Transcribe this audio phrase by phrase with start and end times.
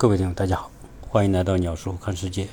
[0.00, 0.70] 各位听众，大家好，
[1.00, 2.46] 欢迎来到鸟叔看世界。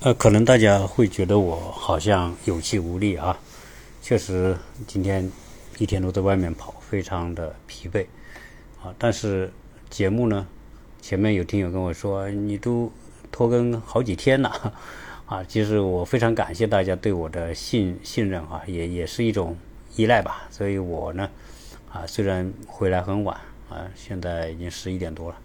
[0.00, 3.38] 呃，可能大家会觉得我好像有气无力啊，
[4.00, 4.56] 确实
[4.86, 5.30] 今天
[5.76, 8.06] 一天都在外面跑，非常的疲惫
[8.82, 8.88] 啊。
[8.96, 9.52] 但是
[9.90, 10.46] 节目呢，
[11.02, 12.90] 前面有听友跟我说，你都
[13.30, 14.72] 拖更好几天了
[15.26, 15.44] 啊。
[15.44, 19.54] 其实我非常感谢大家对我的信信任啊，也也是一种
[19.96, 20.48] 依赖吧。
[20.50, 21.28] 所以我呢，
[21.92, 23.36] 啊，虽然回来很晚
[23.68, 25.36] 啊，现在已经十一点多了。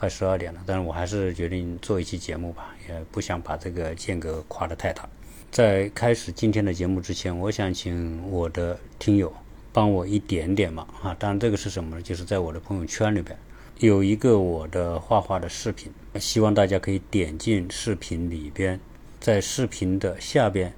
[0.00, 5.06] 快十二点了，但是我还是决定做一期节目吧，也不想把这个间隔跨得太大。
[5.50, 9.30] 在开始今天的节目之前，我想请我的听友
[9.74, 11.14] 帮我一点点忙啊！
[11.18, 12.00] 当然这个是什么呢？
[12.00, 13.36] 就是在我的朋友圈里边
[13.80, 18.80] 有一个我的画画的视频，希望大家可以点进视频里边，
[19.20, 20.72] 在视频的下边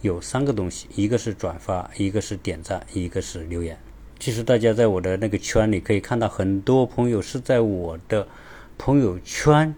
[0.00, 3.78] 有三个东西，一个是转发，一个是点赞，一个是留言。
[4.18, 8.26] 其实大家在我的那个圈里可以看到，很多朋友是在我的。
[8.84, 9.72] 朋友圈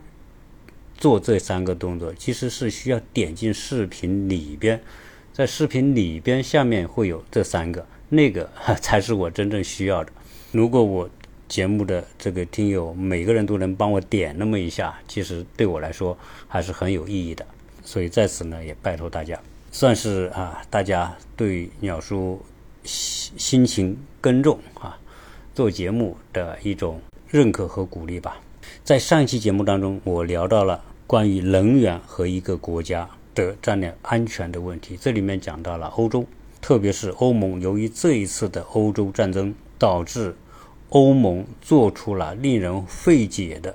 [0.96, 4.83] 做这三个动作，其实是需要点进视频里边，
[5.30, 8.48] 在视频里边下面会有这三个，那个
[8.80, 10.11] 才是我真正需要的。
[10.52, 11.06] 如果我
[11.46, 16.16] 节目的这个听友每个人都能帮我点那么一下，其实对我来说
[16.48, 17.44] 还是很有意义的。
[17.84, 19.39] 所以在此呢，也拜托大家，
[19.70, 22.42] 算是啊，大家对鸟叔
[22.84, 24.98] 辛辛勤耕种啊，
[25.55, 28.41] 做节目的一种认可和鼓励吧。
[28.83, 34.98] 在上一期节目当中，我聊到了关于能源和一个国家的战略安全的问题。
[35.01, 36.25] 这里面讲到了欧洲，
[36.61, 40.35] 特别是欧盟，由于这一次的欧洲战争，导致
[40.91, 43.75] 欧盟做出了令人费解的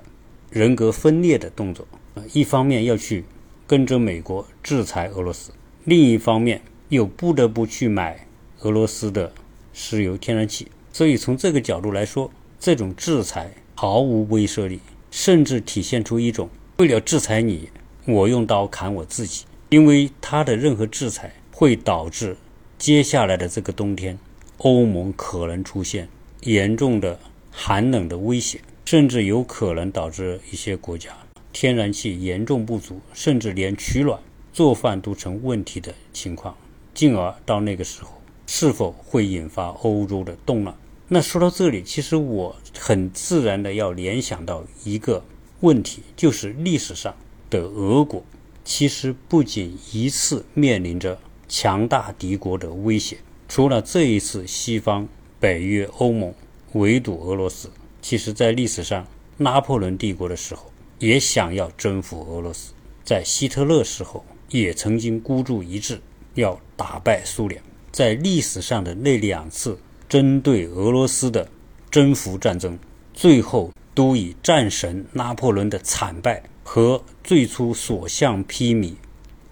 [0.50, 1.86] 人格分裂的动作。
[2.32, 3.24] 一方面要去
[3.66, 5.52] 跟着美国制裁俄罗斯，
[5.84, 8.26] 另一方面又不得不去买
[8.60, 9.32] 俄罗斯的
[9.72, 10.68] 石油天然气。
[10.92, 14.78] 所以从这个角度来说，这种制裁毫无威慑力。
[15.10, 17.70] 甚至体现出一种为了制裁你，
[18.06, 19.46] 我用刀砍我自己。
[19.70, 22.36] 因为他的任何制裁会导致
[22.76, 24.18] 接下来的这个冬天，
[24.58, 26.06] 欧盟可能出现
[26.42, 27.18] 严重的
[27.50, 31.16] 寒冷的威胁，甚至有可能导致一些国家
[31.50, 34.20] 天然气严重不足，甚至连取暖、
[34.52, 36.54] 做饭都成问题的情况。
[36.92, 38.10] 进而到那个时候，
[38.46, 40.76] 是否会引发欧洲的动乱？
[41.12, 45.24] 那说到这里，其实我很自然的要联想到一个
[45.58, 47.12] 问题，就是历史上
[47.50, 48.24] 的俄国，
[48.64, 51.18] 其实不仅一次面临着
[51.48, 53.18] 强大敌国的威胁，
[53.48, 55.08] 除了这一次西方、
[55.40, 56.32] 北约、欧盟
[56.74, 57.68] 围堵俄罗斯，
[58.00, 59.04] 其实在历史上，
[59.38, 60.70] 拿破仑帝国的时候
[61.00, 62.72] 也想要征服俄罗斯，
[63.02, 66.00] 在希特勒时候也曾经孤注一掷
[66.34, 67.60] 要打败苏联，
[67.90, 69.76] 在历史上的那两次。
[70.10, 71.48] 针对俄罗斯的
[71.88, 72.76] 征服战争，
[73.14, 78.94] 最后都以战神拿破仑的惨败和最初所向披靡、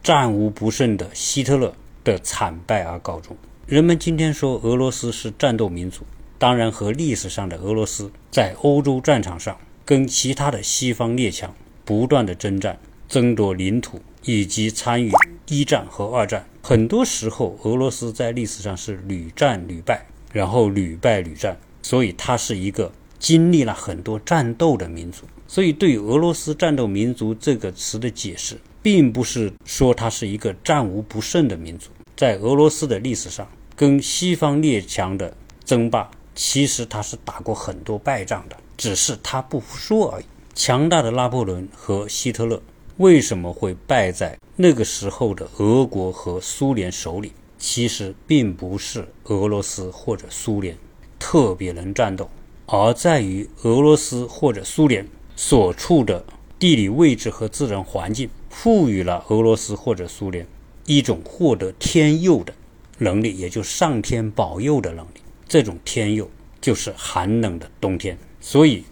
[0.03, 3.37] 战无不胜的希特勒的惨败而告终。
[3.67, 6.03] 人们今天说俄罗斯是战斗民族，
[6.41, 11.55] 当然和历史上的俄罗斯在欧洲战场上跟其他的西方列强
[11.85, 12.77] 不断的征战、
[13.07, 15.13] 争夺领土，以及参与
[15.47, 20.05] 一战和二战，很多时候俄罗斯在历史上是屡战屡败。
[20.33, 25.25] 然后屡败屡战，所以它是一个经历了很多战斗的民族。
[25.47, 31.89] 所以，对俄罗斯“战斗民族”这个词的解释，并不是说它是一个战无不胜的民族。
[32.15, 35.35] 在俄罗斯的历史上，跟西方列强的
[35.65, 40.25] 争霸，其实他是打过很多败仗的，只是他不说而已。
[40.55, 42.61] 强大的拿破仑和希特勒
[42.97, 47.33] 为什么会败在那个时候的俄国和苏联手里？
[47.59, 50.77] 其实并不是俄罗斯或者苏联
[51.19, 52.31] 特别能战斗，
[52.67, 56.25] 而在于俄罗斯或者苏联所处的
[56.59, 60.47] 地理位置和自然环境，赋予了俄罗斯或者苏联
[60.87, 62.55] 一种获得天佑的
[62.99, 65.21] 能力，也就上天保佑的能力。
[65.49, 66.31] 这种天佑
[66.61, 68.17] 就是寒冷的冬天。
[68.41, 68.85] 所以，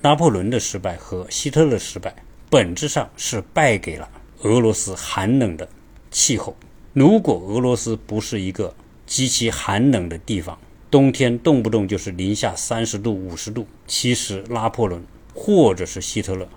[0.00, 2.14] 拿破仑的失败和希特勒失败，
[2.50, 4.08] 本质上是败给了
[4.42, 5.68] 俄罗斯寒冷的
[6.10, 6.56] 气候。
[6.98, 8.74] 如果俄罗斯不是一个
[9.06, 10.58] 极其寒冷的地方，
[10.90, 15.00] 冬天动不动就是零下三十度、五十度，其实拿破仑
[15.32, 16.48] 或者是希特勒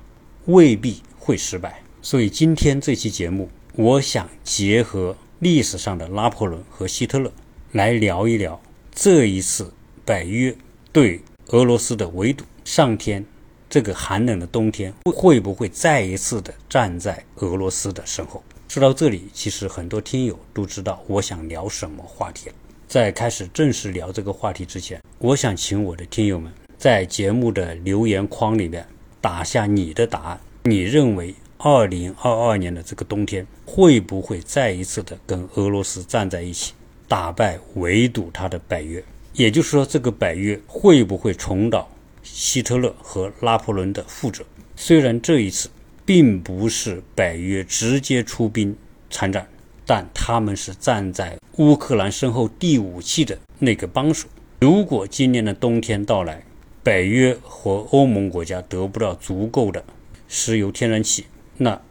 [0.45, 1.83] 未必会失败。
[2.01, 7.31] 所以今天这期节目，我想结合历史上的拿破仑和希特勒
[7.73, 8.59] 来聊一聊
[8.91, 9.71] 这一次
[10.03, 10.57] 北约
[10.91, 13.23] 对俄罗斯的围堵，上天
[13.69, 18.43] 这个寒冷的冬天会不会再一次的站在俄罗斯的身后？
[18.71, 22.55] 说到这里，其实很多听友都知道我想聊什么话题了。
[22.87, 28.87] 在开始正式聊这个话题之前，我想请我的听友们在节目的留言框里面
[29.19, 30.39] 打下你的答案。
[30.63, 36.71] 你认为二零二二年的这个冬天会不会再一次的跟俄罗斯站在一起，
[37.09, 39.03] 打败围堵他的北约？
[39.33, 41.91] 也就是说，这个北约会不会重蹈
[42.23, 44.45] 希特勒和拿破仑的覆辙？
[44.77, 45.69] 虽然这一次
[46.05, 48.75] 并不是北约直接出兵
[49.09, 49.47] 参战，
[49.85, 54.27] 但他们是站在乌克兰身后递武器的那个帮手。
[54.59, 56.43] 如果今年的冬天到来，
[56.83, 59.83] 北约和欧盟国家得不到足够的
[60.27, 61.25] 石油天然气，
[61.57, 61.81] 那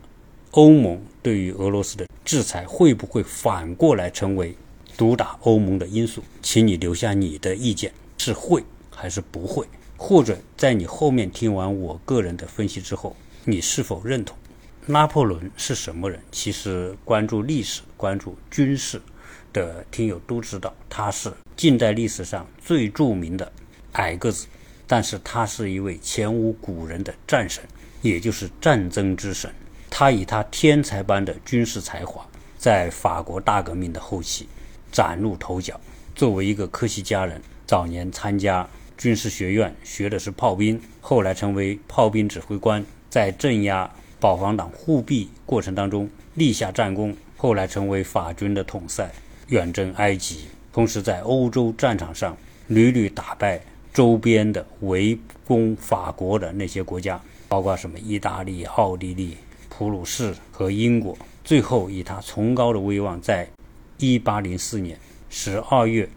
[0.53, 4.57] 欧盟对于俄罗斯的制裁会不会反过来成为？
[4.97, 9.67] 毒打欧盟的因素，请你留下你的意见，是会还是不会？
[9.97, 14.37] 或者在你后面听完我个人的分析之后，你是否认同？
[14.85, 16.21] 拿破仑是什么人？
[16.31, 19.01] 其实关注历史、关注军事
[19.51, 23.51] 的听友都知道，他是近代历史上最著名的
[23.93, 24.47] 矮个子，
[24.87, 27.65] 但是他是一位前无古人的战神，
[28.03, 29.51] 也就是战争之神。
[29.89, 32.27] 他以他天才般的军事才华，
[32.59, 34.47] 在法国大革命的后期。
[34.93, 35.81] 崭露头角。
[36.15, 49.11] 作为一个科西嘉人，早年参加军事学院学的是炮兵，后来成为炮兵指挥官，在镇压保皇党护庇过程当中立下战功，后来成为法军的统帅，
[49.49, 52.37] 远征埃及，同时在欧洲战场上
[52.69, 53.61] 屡屡打败
[53.93, 59.37] 周边的围攻法国的那些国家，包括什么意大利、奥地利、
[59.69, 63.47] 普鲁士和英国，最后以他崇高的威望在。
[64.03, 64.99] 一八零四年
[65.29, 66.09] 十二月，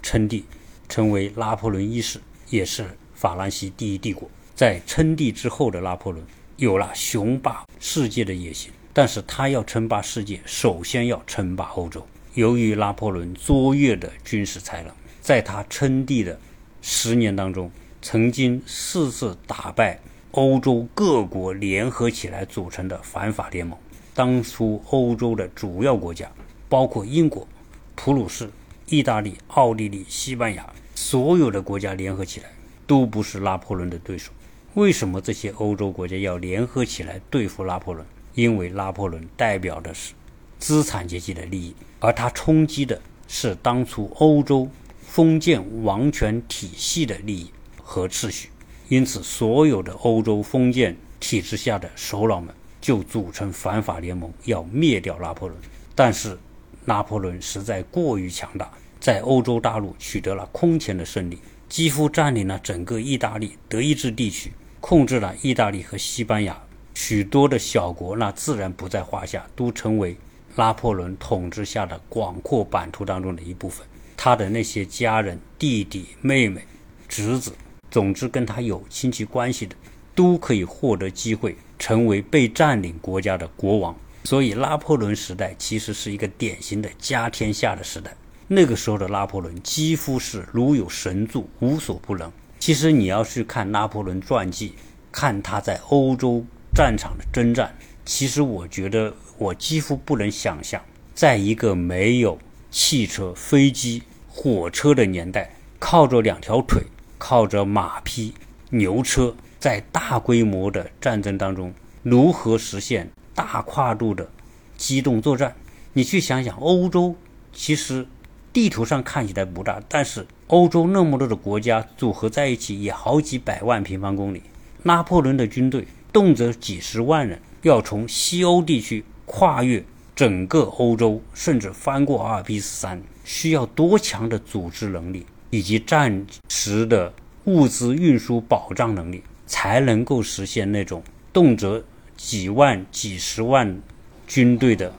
[0.00, 0.44] 称帝，
[0.88, 2.20] 成为拿破仑一世，
[2.50, 4.30] 也是法兰西第一帝国。
[4.54, 6.24] 在称帝之后的拿破仑，
[6.62, 12.06] 有了雄霸世界的野心，但是他要称霸世界，首先要称霸欧洲。
[12.34, 16.38] 由于拿破仑卓越的军事才能，在他称帝的
[16.80, 17.68] 十年当中，
[18.00, 19.98] 曾经四次打败
[20.30, 23.76] 欧洲各国联合起来组成的反法联盟。
[24.14, 26.30] 当初欧洲的主要国家。
[26.68, 27.46] 包括英国、
[27.94, 28.48] 普鲁士、
[28.86, 32.46] 意大利、奥地利、西班牙，所有的国家联合起来
[32.86, 34.32] 都不是拿破仑的对手。
[34.74, 38.06] 为什么这些欧洲国家要联合起来对付拿破仑？
[38.34, 40.14] 因为拿破仑代表的是
[40.58, 42.98] 资产阶级的利益，而他冲击的
[43.28, 44.66] 是当初欧洲
[45.02, 47.50] 封建王权体系的利益
[47.82, 48.48] 和秩序。
[48.88, 55.60] 因此，所有的欧洲封建体制下的首脑们就组成反法联盟，要灭掉拿破仑。
[55.94, 56.38] 但是，
[56.86, 64.50] 拿破仑实在过于强大，在欧洲大陆取得了空前的胜利，几乎占领了整个意大利、德意志地区，
[64.82, 66.60] 控制了意大利和西班牙
[66.92, 70.16] 许多的小国，那自然不在话下，都成为
[70.56, 73.86] 拿破仑统治下的广阔版图当中的一部分。
[74.16, 76.62] 他的那些家人、弟弟、妹妹、
[77.08, 77.52] 侄子，
[77.92, 79.76] 总之跟他有亲戚关系的，
[80.16, 83.96] 都可以获得机会，成为被占领国家的国王。
[84.24, 88.12] 所以，拿破仑时代其实是一个典型的家天下的时代。
[88.48, 92.30] 那个时候的拿破仑几乎是如有神助，无所不能。
[92.64, 94.74] 其实，你要去看拿破仑传记，
[95.10, 97.74] 看他在欧洲战场的征战，
[98.04, 100.80] 其实我觉得我几乎不能想象，
[101.12, 102.38] 在一个没有
[102.70, 106.84] 汽车、飞机、火车的年代，靠着两条腿，
[107.18, 108.32] 靠着马匹、
[108.70, 111.74] 牛车，在大规模的战争当中，
[112.04, 113.10] 如何实现？
[113.34, 114.30] 大跨度的
[114.76, 115.56] 机动作战，
[115.94, 117.16] 你去想想，欧洲
[117.52, 118.06] 其实
[118.52, 124.42] 地图上看起来不大，但是欧洲那么多的国家组合在一起也好几百万平方公里。
[124.82, 129.82] 拿破仑的军队动辄几十万人，要从西欧地区跨越
[130.14, 137.10] 整个欧洲，甚至翻过阿尔卑斯山，需要多强的组织能力以及战时的
[137.44, 141.82] 物资运输保障能力，才能够实现那种动辄。
[142.14, 143.80] 几万、几十万
[144.28, 144.92] 军队的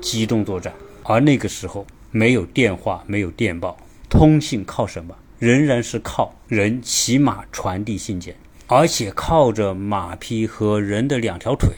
[0.00, 3.76] 机动作战，而那个时候没有电话，没有电报，
[4.12, 5.16] 通信靠什么？
[5.38, 11.70] 仍然是靠人骑马传递信件，而且靠着马匹和人的两条腿，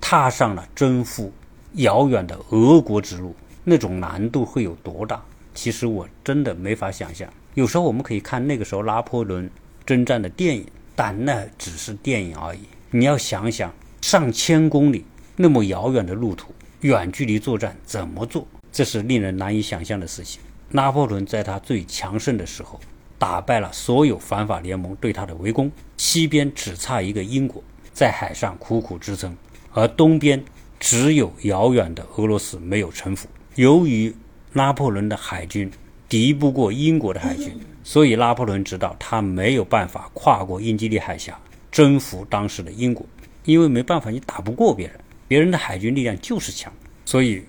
[0.00, 1.32] 踏上了征服
[1.74, 3.34] 遥远的俄国之路。
[3.64, 5.20] 那种难度会有多大？
[5.52, 7.28] 其实我真的没法想象。
[7.54, 9.50] 有时候我们可以看那个时候拿破仑
[9.84, 12.60] 征战的电影，但那只是电影而已。
[12.90, 13.72] 你要想想。
[14.00, 15.04] 上千公里
[15.36, 18.48] 那么遥远的路途，远距离作战怎么做？
[18.72, 20.40] 这是令人难以想象的事情。
[20.70, 22.80] 拿破仑在他最强盛的时候，
[23.18, 27.62] 打败了所有反法联盟对他的围攻，西边只差一个英国
[27.92, 29.36] 在海上苦苦支撑，
[29.72, 30.42] 而东边
[30.78, 33.28] 只有遥远的俄罗斯没有臣服。
[33.56, 34.14] 由于
[34.52, 35.70] 拿破仑的海军
[36.08, 41.38] 敌不过英国的海军，所以拿破仑知道他没有办法跨过英吉利海峡。
[41.70, 43.06] 征服当时的英国，
[43.44, 46.72] 因为没办法，你打不过别人，别人的海军力量就是强，
[47.04, 47.44] 所以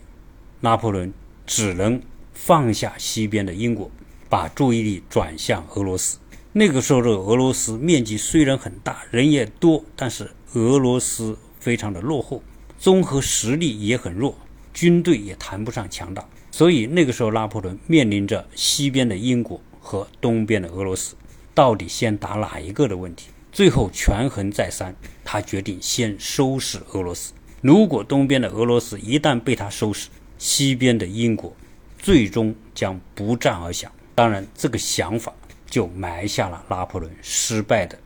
[0.59, 1.11] 拿破仑
[1.47, 1.99] 只能
[2.43, 3.91] 放下西边的英国，
[4.27, 6.17] 把注意力转向俄罗斯。
[6.53, 12.41] 那个时候的俄罗斯面积虽然很大，人也多，但是俄罗斯非常的落后，
[12.79, 14.35] 综合实力也很弱，
[14.73, 16.27] 军队也谈不上强大。
[16.49, 21.13] 所以那个时候，拿破仑面临着西边的英国和东边的俄罗斯，
[21.53, 23.27] 到底先打哪一个的问题。
[23.51, 27.33] 最后权衡再三，他决定先收拾俄罗斯。
[27.61, 31.55] 如果东边的俄罗斯一旦被他收拾，西边的英国
[32.01, 33.89] 最终将不战而降。
[34.13, 35.33] 当然，这个想法
[35.65, 37.97] 就埋下了拿破仑失败的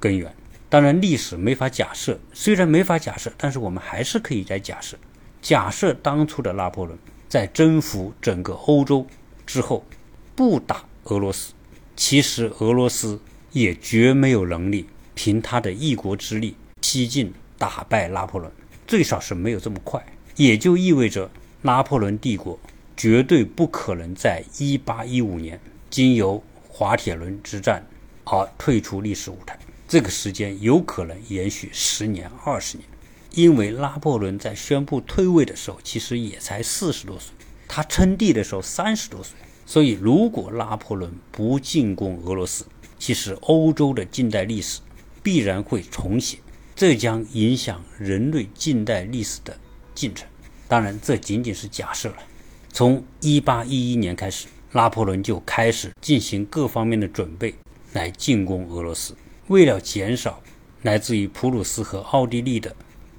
[0.00, 0.34] 根源。
[0.68, 4.96] 当然，历史没法假设，虽然没法假设，但是我们还是可以来假设。
[5.40, 6.98] 假设当初的拿破仑。
[7.26, 9.04] 在征服整个欧洲
[9.44, 9.84] 之后，
[10.36, 11.52] 不打俄罗斯，
[11.96, 13.20] 其实俄罗斯
[13.50, 14.86] 也绝没有能力
[15.16, 18.52] 凭他的一国之力西进打败拿破仑，
[18.86, 20.00] 最少是没有这么快。
[20.36, 21.28] 也就意味着
[21.62, 22.56] 拿破仑帝国
[22.96, 25.60] 绝对不可能在1815年
[25.90, 27.86] 经由滑铁卢之战
[28.24, 32.88] 而退出历史舞台，这个时间有可能延续十年、二十年。
[33.32, 37.34] 因为拿破仑在宣布退位的时候，其实也才四十多岁，
[37.66, 39.36] 他称帝的时候三十多岁，
[39.66, 42.64] 所以如果拿破仑不进攻俄罗斯，
[42.96, 44.80] 其实欧洲的近代历史
[45.20, 46.38] 必然会重写，
[46.76, 49.58] 这将影响人类近代历史的
[49.96, 50.28] 进程。
[50.68, 52.18] 当然，这仅仅是假设了。
[52.74, 57.54] 从一八一一年开始，拿破仑就开始进行各方面的准备
[57.92, 59.14] 来进攻俄罗斯。
[59.46, 60.42] 为了减少
[60.82, 62.74] 来自于普鲁士和奥地利的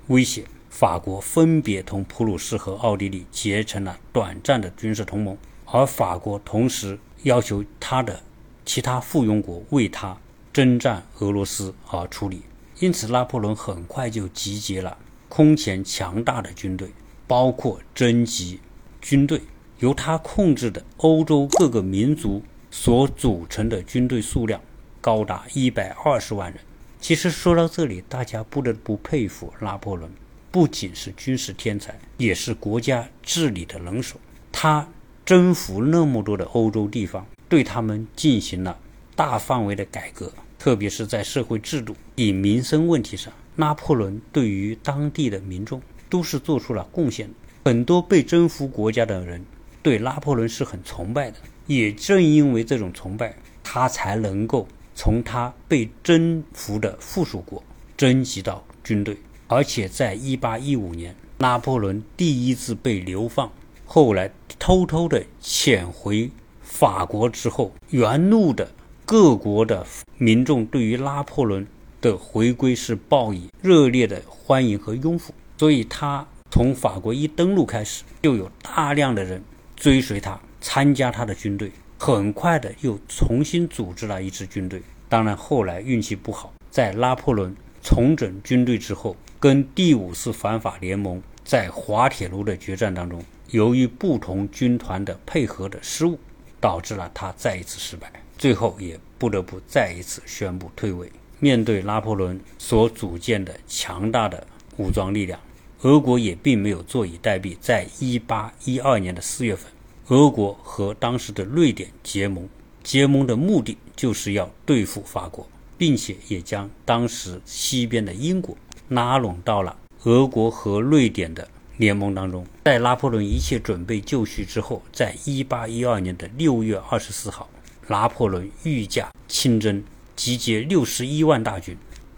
[0.07, 8.21] 威胁，法国分别同普鲁士和奥地利结成了短暂的军事同盟，而法国同时要求他的
[8.65, 10.17] 其他附庸国为他
[10.51, 12.41] 征战俄罗斯而出力。
[12.81, 14.97] 因此，拿破仑很快就集结了
[15.29, 16.89] 空前强大的军队，
[17.25, 18.59] 包括征集
[19.07, 19.39] 军队，
[19.81, 24.59] 由他控制的欧洲各个民族所组成的军队数量
[24.99, 26.59] 高达一百二十万人。
[26.99, 30.09] 其实说到这里，大家不得不佩服拿破仑，
[30.49, 34.19] 不仅是军事天才，也是国家治理的能手。
[34.51, 34.89] 他
[35.23, 38.75] 征服那么多的欧洲地方，对他们进行了
[39.15, 47.33] 大范围的改革，特别是在社会制度、以民生问题上，拿破仑对于当地的民众都是做出了贡献的。
[47.65, 49.43] 很多被征服国家的人
[49.81, 54.67] 对拿破仑是很崇拜的，也正因为这种崇拜，他才能够。
[54.97, 57.61] 从他被征服的附属国
[57.97, 59.17] 征集到军队，
[59.47, 63.51] 而且在1815年，拿破仑第一次被流放，
[63.83, 66.31] 后来偷偷的潜回
[66.61, 68.71] 法国之后，原路的
[69.05, 69.85] 各国的
[70.17, 71.67] 民众对于拿破仑
[71.99, 79.43] 的回归是报以热烈的欢迎和拥护，所以他从法国一登陆开始，就有大量的人
[79.75, 81.69] 追随他，参加他的军队。
[81.97, 84.81] 很快的又重新组织了一支军队。
[85.09, 96.17] 当然，后来运气不好，在拿破仑重整军队之后，跟第五次反法联盟在滑铁卢的决战当中，由于不同军团的配合的失误，
[96.61, 101.11] 导致了他再一次失败，最后也不得不再一次宣布退位。
[101.37, 104.47] 面对拿破仑所组建的强大的
[104.77, 105.37] 武装力量，
[105.81, 107.55] 俄国也并没有坐以待毙。
[107.59, 109.71] 在一八一二年的四月份。
[110.09, 112.47] 俄国和当时的瑞典结盟，
[112.83, 115.47] 结盟的目的就是要对付法国，
[115.79, 118.55] 并且也将当时西边的英国
[118.89, 122.45] 拉拢到了俄国和瑞典的联盟当中。
[122.65, 127.49] 在拿破仑一切准备就绪之后，在一八一二年的六月二十四号，
[127.87, 129.83] 拿破仑御驾亲征，
[130.15, 131.75] 集结六十一万大军，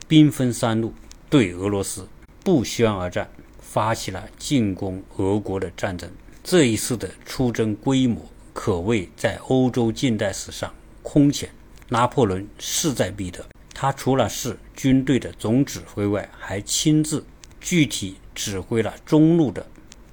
[0.10, 0.94] 兵分三路
[1.30, 2.10] 对俄罗斯
[2.44, 3.30] 不宣而战，
[3.78, 6.10] 发起了进攻俄国的战争。
[6.44, 11.48] 这一次的出征规模可谓在欧洲近代史上空前。
[11.90, 17.24] 拿破仑势在必得，他除了是军队的总指挥外，还亲自
[17.62, 19.64] 具体指挥了中路的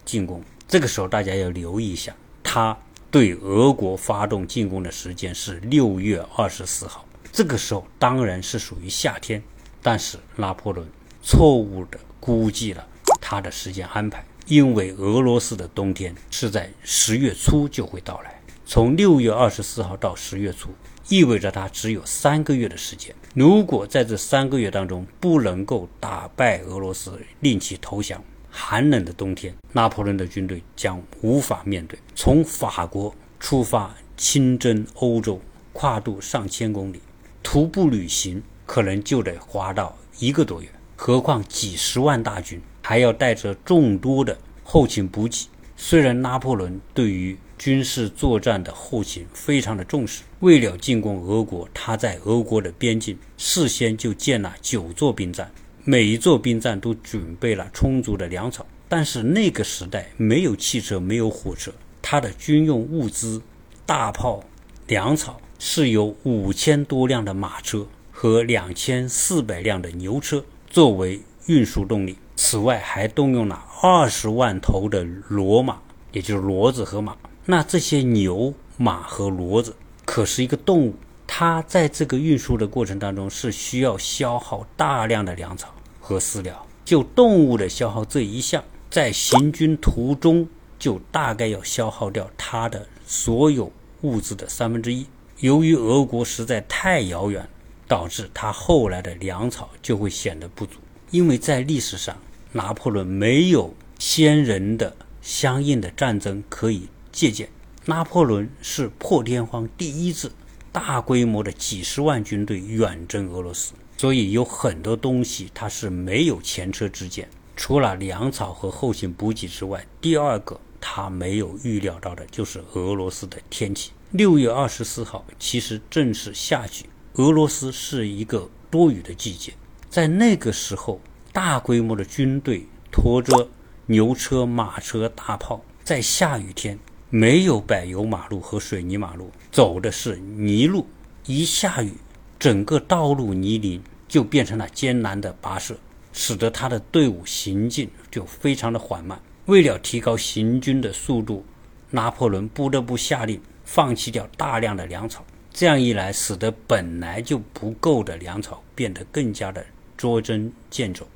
[0.04, 0.44] 进攻。
[0.68, 2.76] 这个时候大家要留意一下，他
[3.10, 7.02] 对俄国发动进攻的时间是六月二十四号。
[7.32, 9.42] 这个时候当然是属于夏天，
[9.82, 10.86] 但是拿破仑
[11.22, 12.86] 错误地估计了
[13.26, 14.22] 他的时间安排。
[14.46, 20.68] 因为俄罗斯的冬天是在十月初就会到来，从六月二十四号到十月初，
[21.08, 23.14] 意味着他只有三个月的时间。
[23.34, 31.98] 如果在这三个月当中不能够打败俄罗斯，令其投降，寒冷的冬天，拿破仑的军队将无法面对。
[32.14, 35.40] 从法国出发，亲征欧洲，
[35.72, 37.00] 跨度上千公里，
[37.42, 45.48] 徒步旅行可能就得花到一个多月，何况几十万大军，还要带着众多的后勤补给。
[45.74, 55.50] 虽然拿破仑对于军事作战的后勤非常的重视，为了进攻俄国，他在俄国的边境事先就建了九座兵站，
[55.82, 58.66] 每一座兵站都准备了充足的粮草。
[58.86, 61.72] 但是那个时代没有汽车，没有火车，
[62.02, 63.40] 他的军用物资、
[63.86, 64.44] 大炮、
[64.86, 72.18] 粮草是由五千多辆的马车和两千四百辆的牛车作为运输动力。
[72.36, 75.78] 此外，还动用了二十万头的骡马，
[76.12, 77.16] 也就是骡子和马。
[77.46, 80.94] 那这些牛、马和骡子可是一个动物，
[81.26, 85.68] 它在这个运输的过程当中是需要消耗大量的粮草
[86.00, 86.66] 和饲料。
[86.84, 90.46] 就动物的消耗这一项，在行军途中
[90.78, 93.72] 就大概要消耗掉它的所有
[94.02, 95.06] 物资的三分之一。
[95.40, 97.48] 由于俄国实在太遥远，
[97.88, 100.78] 导致它后来的粮草就会显得不足。
[101.14, 102.18] 因为在历史上，
[102.50, 107.48] 拿破仑没有先人的相应的战争可以借鉴。
[107.84, 110.32] 拿破仑是破天荒第一次
[110.72, 117.28] 大规模的几十万军队远征俄罗斯，所以有很多东西他是没有前车之鉴。
[117.54, 123.92] 除了粮草和后勤补给之外，第二个他没有预料到的就是俄罗斯的天气。
[124.10, 129.52] 六月二十四号其实正是夏季，俄罗斯是一个多雨的季节。
[129.94, 131.00] 在那个时候，
[131.32, 133.48] 大规模的军队拖着
[133.86, 136.76] 牛车、马车、大炮，在下雨天
[137.10, 140.84] 没有柏油马路和水泥马路，走的是泥路。
[141.26, 141.92] 一下雨，
[142.40, 145.76] 整个道路泥泞，就变成了艰难的跋涉，
[146.12, 149.20] 使得他的队伍行进就非常的缓慢。
[149.44, 151.44] 为了提高行军的速度，
[151.90, 155.24] 拿破仑不得不下令放弃掉大量的粮草。
[155.52, 159.64] 这样一来，使得本来就不够的粮草变得更加的。
[159.96, 161.06] 捉针见肘，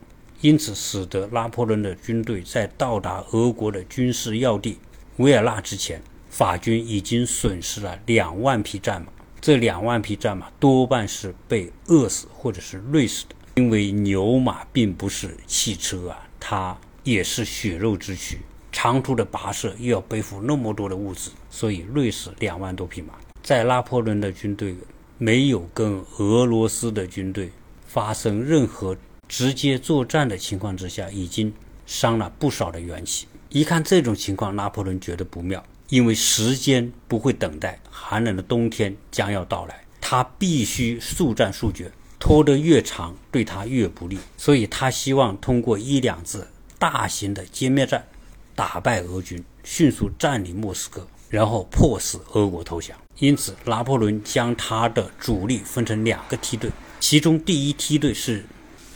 [0.41, 4.79] 因此使得拿破仑的军队在到达俄国的军事要地
[5.17, 9.09] 维尔纳之前，法军已经损失了两万匹战马。
[9.41, 18.39] 这两万匹战马多半是被饿死或者是累死的，因为牛马并不是汽车啊，它也是血肉之躯，
[18.73, 23.15] 长途的跋涉又要背负那么多的物资，所以累死两万多匹马。
[23.43, 24.77] 在拿破仑的军队
[25.17, 27.51] 没有跟俄罗斯的军队。
[27.89, 28.97] 发生任何
[29.27, 31.53] 直接作战的情况之下，已经
[31.87, 33.27] 伤了不少的元气。
[33.49, 44.19] 一看这种情况，拿破仑觉得不妙，因为时间不会等待，寒冷的冬天将要到来，他必须速战速决，拖得越长，对他越不利。
[44.37, 46.47] 所以他希望通过一两次
[46.79, 48.07] 大型的歼灭战，
[48.55, 52.97] 打败俄军，迅速占领莫斯科，然后迫使俄国投降。
[53.19, 56.71] 因此，拿破仑将他的主力分成两个梯队。
[57.01, 58.45] 其中第一梯队是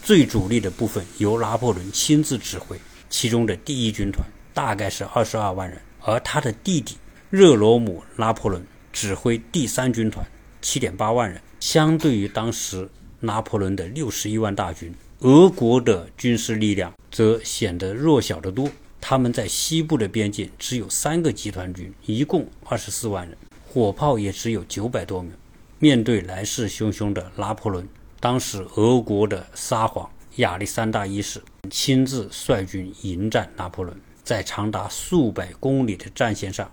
[0.02, 2.78] 最主力的部分，由拿破仑亲自指挥。
[3.08, 6.96] 其中的第一军团大概是二十二万人，而他的弟弟
[7.30, 10.26] 热罗姆·拿破仑指挥第三军团
[10.60, 11.40] 七点八万人。
[11.60, 12.88] 相对于当时
[13.20, 18.68] 拿破仑的六十一万大军，俄国的军事力量则显得弱小得多。
[19.00, 23.36] 他们在西部的边境只有三个集团军，一共二十四万人，
[23.68, 25.32] 火炮也只有九百多门。
[25.82, 27.88] 面对来势汹汹的拿破仑，
[28.20, 36.70] 当时俄国的沙皇亚历山大一世亲自率军迎战拿破仑，在长达数百公里的战线上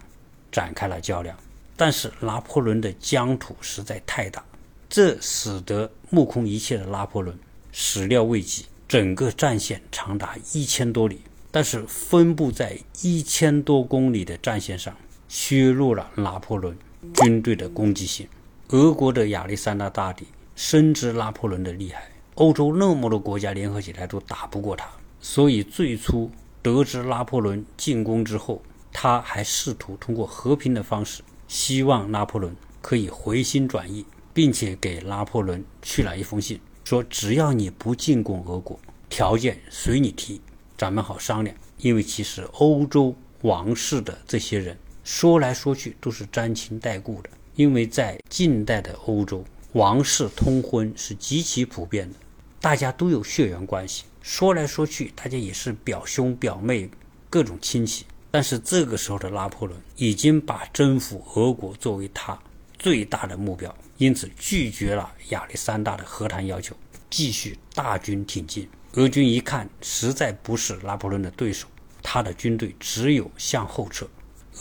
[0.52, 1.36] 展开了较量。
[1.76, 4.45] 但是拿破仑的疆土实在太大，
[4.88, 7.36] 这使得目空一切的拿破仑
[7.72, 8.67] 始料未及。
[8.88, 14.95] 整个战线长达一千多里，但是分布在一千多公里的战线上，
[15.28, 16.78] 削弱了拿破仑
[17.15, 18.28] 军队的攻击性。
[18.71, 24.88] 俄国的亚历山大大帝深知拿破仑的厉害，欧洲那么多国家联合起来都打不过他，
[25.19, 26.29] 所以最初
[26.62, 28.62] 得知拿破仑进攻之后，
[28.93, 34.05] 他还试图通过和平的方式，希望拿破仑可以回心转意，
[34.36, 38.79] 并且给拿破仑去了一封信，说只要你不进攻俄国，
[39.10, 40.39] 条件随你提，
[40.77, 41.55] 咱们好商量。
[41.79, 47.29] 因为其实欧洲王室的这些人说来说去都是沾亲带故的。
[47.60, 49.43] 因为在近代的欧洲，
[49.74, 52.15] 王室通婚是极其普遍的，
[52.62, 56.89] 大家都有血缘关系，说来说去，大家也是表兄表妹，
[57.30, 58.06] 各种亲戚。
[58.32, 62.39] 但是这个时候的拿破仑已经把征服俄国作为他
[62.78, 66.74] 最大的目标，因此拒绝了亚历山大的和谈要求，
[67.10, 68.69] 继续大军挺进。
[68.93, 71.67] 俄军一看实在不是拿破仑的对手，
[72.02, 74.08] 他的军队只有向后撤。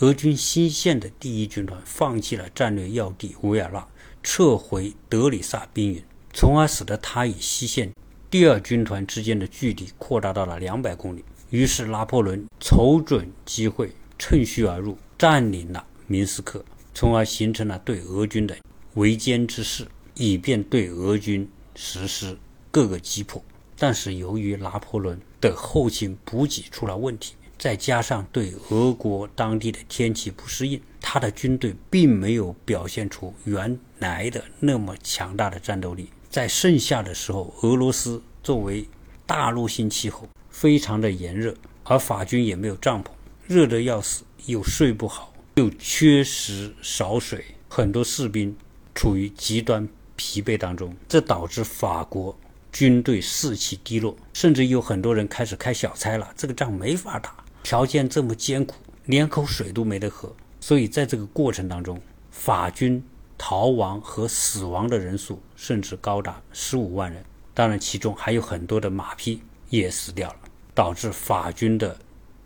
[0.01, 3.85] 俄军新线的第一军团放弃了战略要地维尔纳，
[4.23, 7.91] 撤回德里萨兵营，从而使得他与西线
[8.29, 11.25] 第二军团之间的距离扩大到了两百公里。
[11.49, 18.55] 于是拿破仑瞅准机会，趁虚而入，占领了明斯克，从而形成了对俄军的
[18.93, 19.85] 围歼之势，
[20.15, 22.37] 以便对俄军实施
[22.71, 23.43] 各个击破。
[23.77, 36.09] 但是由于拿破仑的后勤补给出了问题，再加上对俄国当地的天气不适应，他的军队并没有表现出原来的那么强大的战斗力。
[36.29, 38.87] 在盛夏的时候，俄罗斯作为
[39.27, 40.27] 大陆性气候。
[40.49, 43.11] 非常的炎热，而法军也没有帐篷，
[43.47, 48.53] 热得要死，又睡不好，又缺食少水，很多士兵
[48.93, 52.37] 处于极端疲惫当中，这导致法国
[52.73, 56.29] 军队士气低落，甚至有很多人开始开小差了。
[56.35, 60.35] 这个仗没法打，条件这么艰苦，连口水都没得喝。
[60.59, 63.03] 所以在这个过程当中，法军
[63.37, 70.35] 逃亡和死亡的人数甚至高达十五万人，当然其中还有很多的马匹也死掉了。
[70.75, 71.97] 导致法军的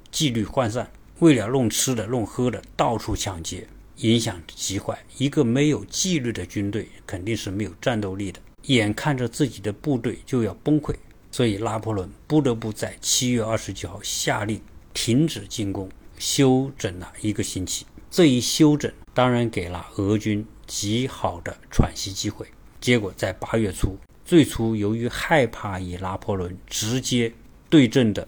[0.10, 4.98] 纪律涣散，为了弄吃的、弄喝的，到处抢劫，影响极坏。
[5.20, 8.40] 一个没有纪律的军队肯定是没有战斗力的。
[8.64, 10.96] 眼看着自己的部队就要崩溃，
[11.32, 14.60] 所以拿破仑不得不在七月二十九号下令
[14.94, 17.86] 停止进攻，休整了一个星期。
[18.10, 22.48] 这一休整当然给了俄军极好的喘息机会。
[22.80, 27.34] 结果在八月初，最初由于害怕与拿破仑直接。
[27.70, 28.28] 对阵的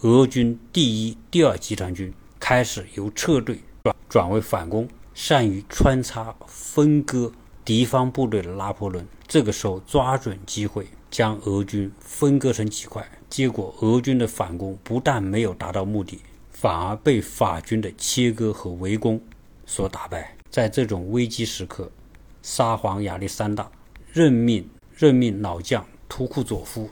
[0.00, 7.30] 俄军第一、第二集团军开始由撤退转转为反攻，善于穿插分割
[7.66, 16.18] 敌方部队的拿破仑，这个时候抓准机会将俄军分割成几块，结果俄军的反攻不但没有达到目的，
[16.50, 19.20] 反而被法军的切割和围攻
[19.66, 20.34] 所打败。
[20.50, 21.90] 在这种危机时刻，
[22.42, 23.70] 沙皇亚历山大
[24.12, 26.88] 任命任命老将图库佐夫。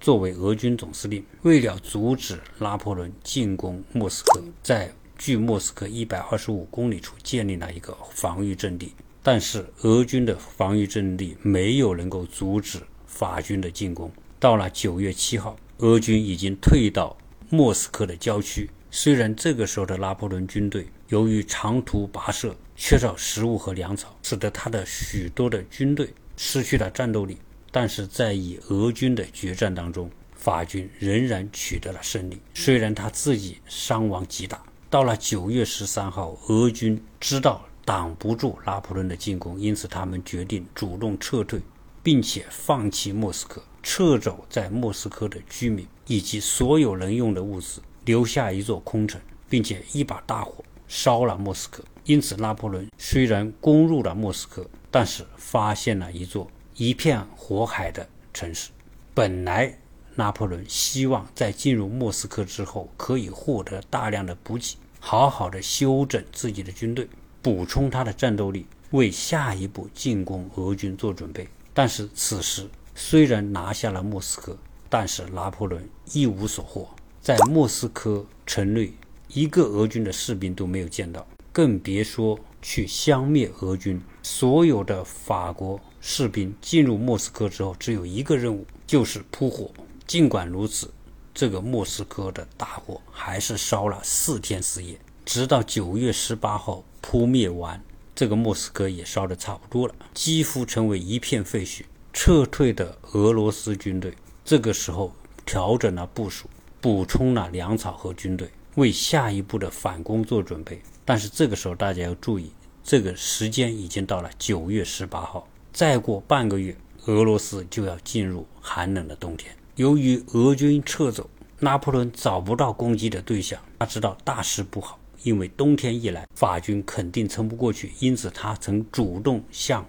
[0.00, 8.92] 作为俄军总司令，为了阻止拿破仑进攻莫斯科，在距莫斯科一百二十五公里处建立了一个防御阵地。
[9.22, 14.10] 但是，俄军的防御阵地没有能够阻止法军的进攻。
[14.40, 17.16] 到了九月七号，俄军已经退到
[17.50, 18.70] 莫斯科的郊区。
[18.88, 27.36] 虽然这个时候的拿破仑军队由于长途跋涉，缺少食物和粮草，使得他的许多的军队失去了战斗力。
[27.72, 32.40] 但是在与俄军的决战当中，法军仍然取得了胜利。
[32.54, 34.62] 虽然他自己伤亡极大。
[34.88, 41.60] 到了九月十三号，俄军知道挡不住拿破仑的进攻，因此他们决定主动撤退，
[42.04, 51.84] 并且放弃莫斯科，撤走在莫斯科的居民以及所有能用的物资，留下一座空城，并且一把大火烧了莫斯科。
[52.04, 56.50] 因此，拿破仑虽然攻入了莫斯科，但是发现了一座。
[56.74, 58.70] 一片火海的城市。
[59.12, 59.78] 本来
[60.14, 67.06] 拿破仑希望在进入莫斯科之后，可以获得大量的补给，好好的休整自己的军队，
[67.42, 71.46] 补充他的战斗力，为下一步进攻俄军做准备。
[71.74, 74.56] 但是此时虽然拿下了莫斯科，
[74.88, 76.88] 但是拿破仑一无所获，
[77.20, 78.92] 在莫斯科城内
[79.28, 84.00] 一个俄军的士兵都没有见到，更别说去消灭俄军。
[84.22, 85.80] 所有的法国。
[86.04, 89.70] 士兵进入莫斯科之后，只有一个任务，就是扑火。
[90.04, 90.92] 尽管如此，
[91.32, 97.80] 这个莫斯科的大火还是烧了四天四夜，直到九月十八号扑灭完，
[98.16, 101.82] 这个莫斯科也烧得差不多了，几乎成为一片废墟。
[102.12, 104.12] 撤退的俄罗斯军队
[104.44, 105.12] 这个时候
[105.46, 106.48] 调整了部署，
[106.80, 110.80] 补充了粮草和军队，为下一步的反攻做准备。
[111.04, 112.52] 但是这个时候大家要注意，
[112.84, 115.48] 这个时间已经到了九月十八号。
[115.72, 119.52] 再过半个月，俄罗斯就要进入寒冷的冬天。
[119.76, 127.92] 由于俄军撤走，拿破仑找不到攻击的对象，他知道大事不好，因为冬天一来，法军肯定撑不过去。
[127.98, 129.84] 因此，他曾主动向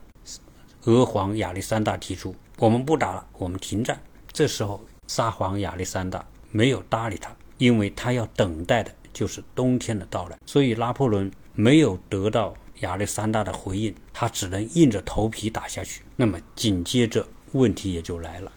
[0.86, 10.38] 俄皇亚历山大提出：“我们不打了，我们停战。”这时候，沙皇亚历山大没有搭理他，因为他要等待的就是冬天的到来。
[10.46, 12.54] 所以，拿破仑没有得到。
[12.80, 16.02] 亚历山大的回应，他只能硬着头皮打下去。
[16.18, 18.52] 那么紧接着问题也就来了，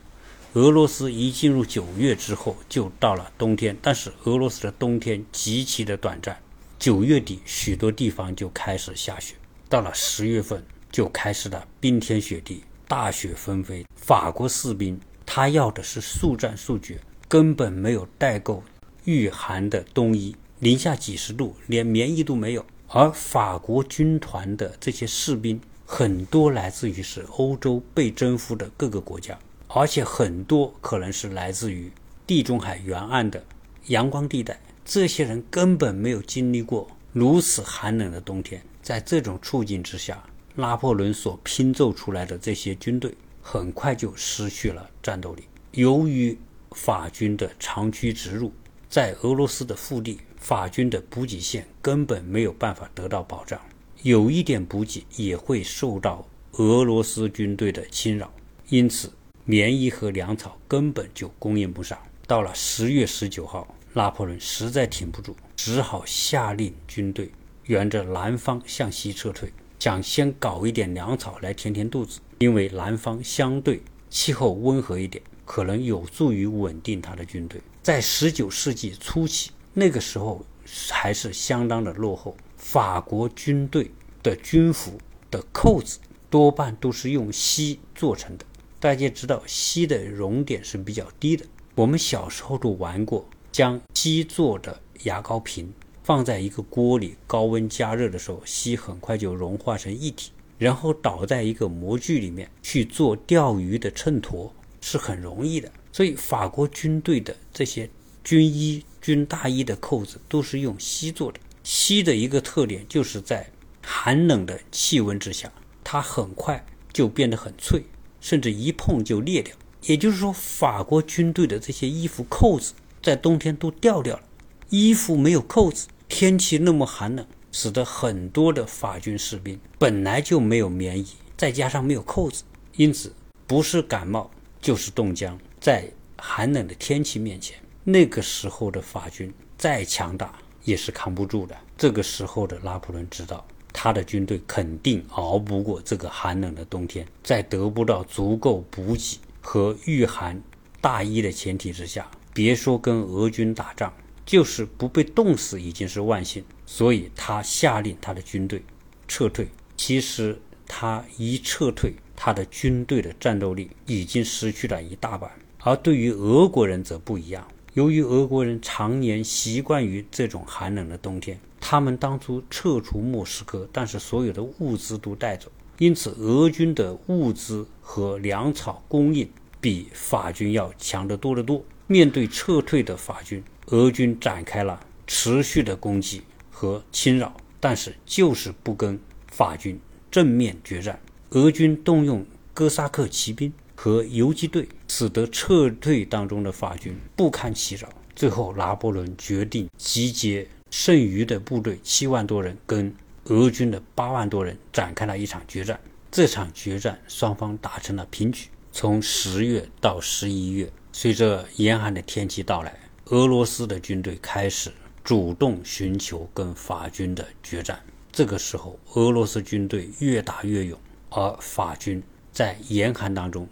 [0.54, 3.76] 俄罗斯一进入九月之后，就到了冬天。
[3.80, 6.36] 但是俄罗斯的冬天极其的短暂，
[6.76, 9.36] 九月底许多地方就开始下雪，
[9.68, 10.64] 到了十月份
[10.96, 13.84] 就开始了冰天雪地，大雪纷飞。
[13.96, 18.62] 法国士兵他要的是速战速决，根本没有带够
[19.04, 22.64] 御寒的冬衣，零下几十度，连棉衣都没有。
[22.88, 31.92] 而法国军团的这些士兵很多来自于是欧洲被征服的各个国家，而且很多可能是来自于
[32.26, 33.44] 地中海沿岸的
[33.88, 34.58] 阳光地带。
[34.82, 40.24] 这些人根本没有经历过如此寒冷的冬天，在这种处境之下，
[40.56, 45.44] 拿破仑所拼凑出来的这些军队很快就失去了战斗力。
[45.70, 46.36] 由于
[46.72, 48.52] 法军的长驱直入，
[48.88, 53.60] 在俄罗斯的腹地，法军的补给线根本没有办法得到保障，
[54.02, 58.32] 有一点补给也会受到俄罗斯军队的侵扰，
[58.70, 59.12] 因此
[59.44, 61.96] 棉衣和粮草根本就供应不上。
[62.26, 63.72] 到了十月十九号。
[63.96, 67.32] 拿破仑实在挺不住，只好下令军队
[67.64, 72.20] 沿着南方向西撤退，想先搞一点粮草来填填肚子。
[72.38, 77.60] 因为南方相对气候温和一点，可能有助于稳定他的军队。
[77.82, 80.44] 在19世纪初期，那个时候
[80.90, 82.36] 还是相当的落后。
[82.56, 83.90] 法国军队
[84.22, 84.98] 的军服
[85.30, 88.44] 的扣子多半都是用锡做成的。
[88.80, 91.44] 大家知道，锡的熔点是比较低的。
[91.74, 93.28] 我们小时候都玩过。
[93.52, 95.72] 将锡做的牙膏瓶
[96.06, 104.48] 放在一个锅里，高温加热的时候，锡很快就融化成一体，然后倒在一个模具里面去做钓鱼的秤砣
[104.80, 105.68] 是很容易的。
[105.90, 107.90] 所以法国军队的这些
[108.22, 111.40] 军衣、军大衣的扣子都是用锡做的。
[111.64, 113.50] 锡的一个特点就是在
[113.82, 117.82] 寒冷的气温之下，它很快就变得很脆，
[118.20, 119.56] 甚至一碰就裂掉。
[119.82, 122.74] 也就是说，法国军队的这些衣服扣子。
[123.02, 124.22] 在冬天都掉掉了，
[124.70, 132.44] 衣服没有扣子，天气那么寒冷，使得很多的法军士兵本来就没有棉衣，再加上没有扣子，
[132.76, 133.12] 因此
[133.46, 135.38] 不是感冒就是冻僵。
[135.60, 141.56] 在寒冷的天气面前，那个时候的法军再强大也是扛不住的。
[141.76, 150.40] 这个时候的拿破仑知道，他的军队肯定熬不过这个寒冷的冬天，在得不到足够补给和御寒
[150.80, 152.08] 大衣的前提之下。
[152.32, 153.92] 别说跟俄军打仗，
[154.26, 156.44] 就是不被冻死已经是万幸。
[156.66, 158.60] 所以他下令他的军队
[159.08, 159.48] 撤退。
[159.76, 165.30] 其实他一撤退，他的军队的战斗力已经失去了一大半。
[165.60, 179.28] 而对于俄国人则不一样，由于俄国人常年习惯于这种寒冷的冬天，他们当初撤出莫斯科，但是所有的物资都带走，因此俄军的物资和粮草供应
[179.60, 181.64] 比法军要强得多得多。
[181.86, 191.00] 面对撤退的法军，俄军展开了持续的攻击和侵扰，但是就是不跟法军正面决战。
[191.30, 192.24] 俄军动用
[192.54, 197.88] 哥萨克骑兵和游击队，使得撤退当中的法军不堪其扰。
[198.14, 205.78] 最后，拿破仑决定集结剩余的部队七万多人，跟俄军的八万多人展开了一场决战。
[206.12, 208.46] 这场决战双方打成了平局。
[208.70, 210.70] 从十月到十一月。
[210.92, 212.74] 随着严寒的天气到来，
[213.10, 214.72] 俄罗斯的军队开始
[215.04, 217.80] 主动寻求跟法军的决战。
[218.10, 220.76] 这个时候，俄罗斯军队越打越勇，
[221.10, 223.46] 而法军在严寒当中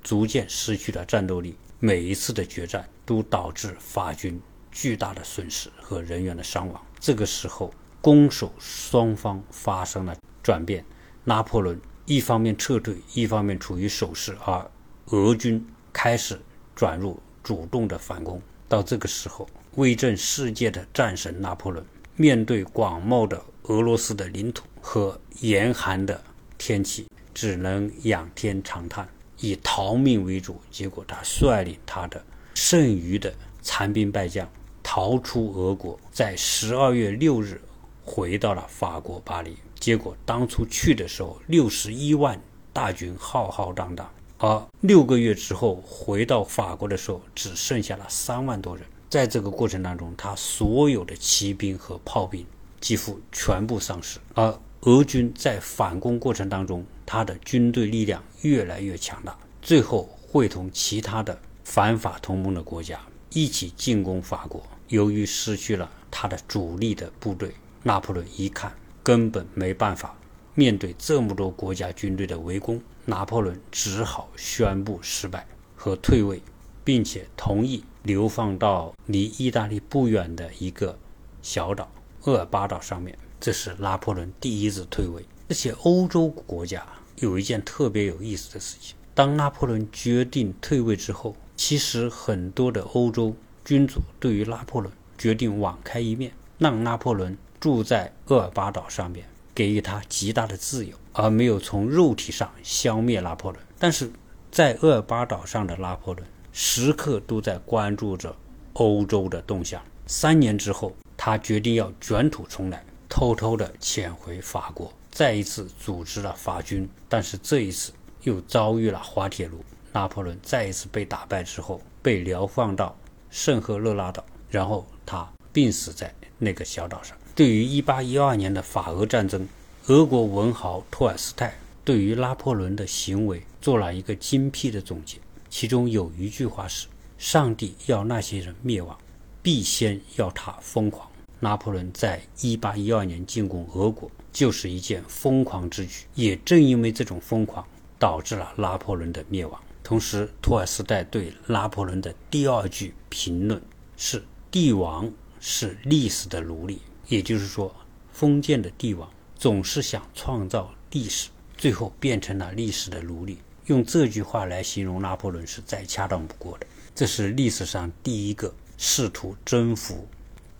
[0.00, 1.56] 逐渐失去了战斗力。
[1.80, 6.80] 每一次的决战都导致法军巨大的损失和人员的伤亡。
[7.00, 10.84] 这个时候，攻守双方发生了转变。
[11.24, 14.70] 拿破仑一方面撤退，一方面处于守势，而
[15.06, 16.40] 俄军开始。
[16.76, 18.40] 转入主动的反攻。
[18.70, 26.22] 到这个时候，威震世界的战神拿破仑，面对广袤的俄罗斯的领土和严寒的
[26.56, 29.08] 天气，只能仰天长叹，
[29.40, 30.60] 以逃命为主。
[30.70, 34.48] 结果，他率领他的剩余的残兵败将
[34.84, 37.60] 逃出俄国，在十二月六日
[38.04, 39.56] 回到了法国巴黎。
[39.80, 42.40] 结果，当初去的时候，六十一万
[42.72, 44.08] 大军浩浩荡荡。
[44.42, 48.86] 而六个月之后回到法国的时候，只剩下了三万多人。
[49.10, 52.46] 在这个过程当中，他所有的骑兵和炮兵
[52.80, 54.18] 几乎全部丧失。
[54.34, 62.98] 而俄军在反攻过程当中，他的军队力量越来越强大，最后会同其他的反法同盟的国家
[63.34, 64.62] 一起进攻法国。
[64.88, 68.72] 由于失去了他的主力的部队，拿破仑一看
[69.02, 70.16] 根本没办法
[70.54, 72.80] 面对这么多国家军队的围攻。
[73.06, 76.40] 拿破仑只好宣布失败和退位，
[76.84, 80.96] 并且同意流放到离意大利不远的一个
[81.42, 81.90] 小岛——
[82.24, 83.18] 厄尔巴岛上面。
[83.40, 85.24] 这是拿破仑第一次退位。
[85.48, 86.86] 这些欧洲国家
[87.16, 93.34] 有一件特别有意思的事情：当拿破仑决定退位之后，其实很多的欧洲
[93.64, 99.26] 君主对于拿破仑决定网开一面，让拿破仑住在厄尔巴岛上面。
[99.60, 103.62] 给予他极大的自由，而没有从肉体上消灭拿破仑。
[103.78, 104.10] 但是
[104.50, 108.34] 在厄尔巴岛上的拿破仑时刻都在关注着
[108.72, 109.82] 欧洲的动向。
[110.06, 116.88] 三年之后，他决定要卷土重来，偷偷地潜回法国，再一次组织了法军。
[117.06, 117.92] 但是这一次
[118.22, 122.96] 又遭遇了滑铁卢，拿破仑再一次被打败之后，被流放到
[123.28, 127.14] 圣赫勒拉岛，然后他病死在那个小岛上。
[127.34, 129.48] 对于1812年的法俄战争，
[129.86, 138.96] 俄国文豪托尔斯泰对于拿破仑的行为做了一个精辟的总结，其中有一句话是：“上帝要那些人灭亡。”
[139.42, 141.08] 必先要他疯狂。
[141.38, 146.04] 拿破仑在1812年进攻俄国，就是一件疯狂之举。
[146.14, 147.64] 也正因为这种疯狂，
[147.98, 149.58] 导致了拿破仑的灭亡。
[149.82, 153.60] 同时，托尔斯泰对拿破仑的第二句评论
[153.96, 157.76] 是：“帝王是历史的奴隶。”也就是说，
[158.10, 163.36] 封建的帝王总是想创造历史，最后变成了历史的奴隶。
[163.66, 166.66] 用这句话来形容拿破仑是再恰当不过的。
[166.94, 168.50] 这是历史上第一个。
[168.82, 170.08] 试图征服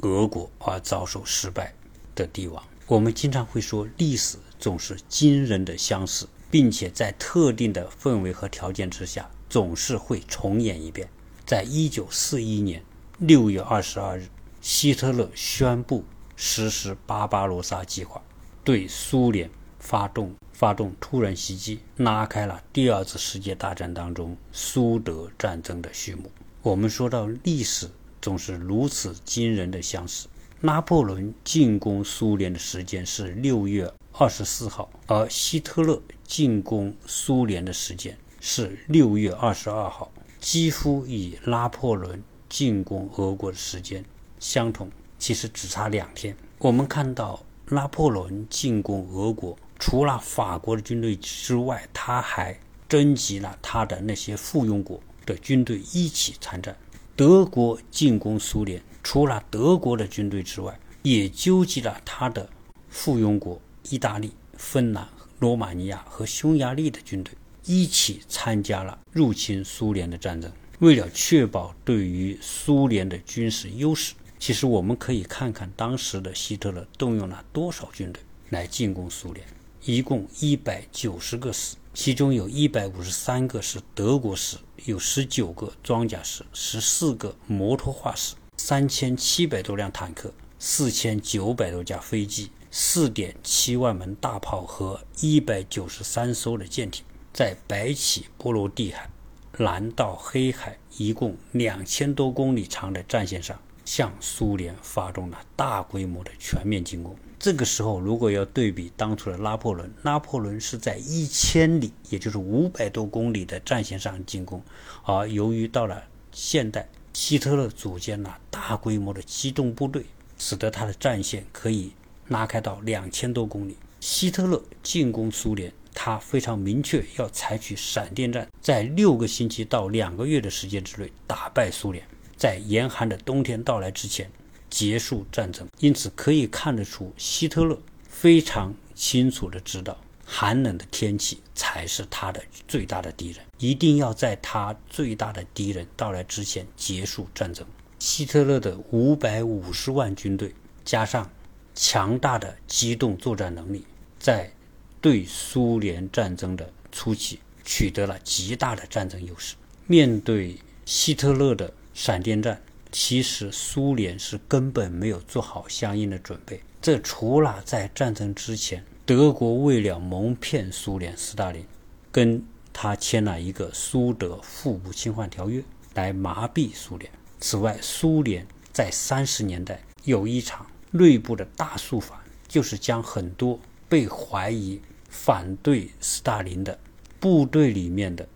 [0.00, 1.72] 俄国而遭受失败
[2.14, 11.08] 的帝王，我们经常会说，历史总是惊人的相似，并且在特定的氛围和条件之下，总是会重演一遍。
[11.46, 12.84] 在一九四一年
[13.16, 14.28] 六月二十二日，
[14.60, 16.04] 希特勒宣布
[16.40, 18.22] 实施巴巴罗萨计划，
[18.64, 26.32] 对苏联发动发动突然袭击，拉开了第二次世界大战当中苏德战争的序幕。
[26.62, 27.90] 我们说到历史。
[28.22, 30.28] 总是如此惊人的相似。
[30.60, 44.04] 拿破仑进攻苏联的时间是六月二十四号，而希特勒进攻苏联的时间是六月二十二号，几乎与拿破仑进攻俄国的时间
[44.38, 46.36] 相同，其实只差两天。
[46.58, 56.76] 我们看到拿破仑进攻俄国，除了法国的军队之外，他还征集了他的那些附庸国的军队一起参战。
[57.14, 62.48] 德国进攻苏联，除了德国的军队之外，也纠集了他的
[62.88, 65.06] 附庸国意大利、芬兰、
[65.38, 67.32] 罗马尼亚和匈牙利的军队，
[67.64, 70.50] 一起参加了入侵苏联的战争。
[70.80, 79.46] 为了确保对于苏联的军事优势，其实我们可以看看当时的希特勒动用了多少军队来进攻苏联，
[79.84, 81.76] 一共一百九十个师。
[81.92, 99.10] 其中有一百五十三个是德国师，有十九个装甲师，十四个摩托化师，三千七百多辆坦克，四千九百多架飞机，四点七万门大炮和一百九十三艘的舰艇，在白起波罗的海
[99.58, 107.16] 南到黑海一共两千多公里长的战线上，向苏联发动了大规模的全面进攻。
[107.38, 114.62] 这个时候，如果要对比当初的拿破仑，拿破仑是在一千里，也就是五百多公里的战线上进攻，
[115.04, 120.04] 而由于到了现代，希特勒组建了大规模的机动部队，
[120.38, 121.92] 使得他的战线可以
[122.28, 123.76] 拉开到两千多公里。
[124.00, 132.06] 希特勒进攻苏联，他非常明确要采取闪电战，在六个星期到两个月的时间之内打败苏联，
[132.40, 134.28] 在严寒的冬天到来之前。
[134.70, 137.76] 结束战争，因此可以看得出，希特勒
[138.08, 147.66] 非常清楚地知道，寒冷的天气才是他的最大的敌人，一定要在他最大的敌人到来之前结束战争。
[147.98, 151.28] 希特勒的五百五十万军队加上
[151.74, 153.84] 强大的机动作战能力，
[154.20, 154.52] 在
[155.00, 159.56] 对苏联战争的初期取得了极大的战争优势。
[159.88, 162.62] 面对希特勒的闪电战。
[162.90, 166.62] 其实苏联是根本没有做好相应的准备。
[166.80, 171.62] 这除了在战争之前，德国为了蒙骗苏联斯大林，
[172.10, 177.12] 跟他签了一个苏德互不侵犯条约，来麻痹苏联。
[177.38, 183.60] 此外，苏联在三十年代有一场内部的大肃反，就是将很多
[183.90, 186.78] 被怀疑反对斯大林的
[187.20, 188.26] 部队里面的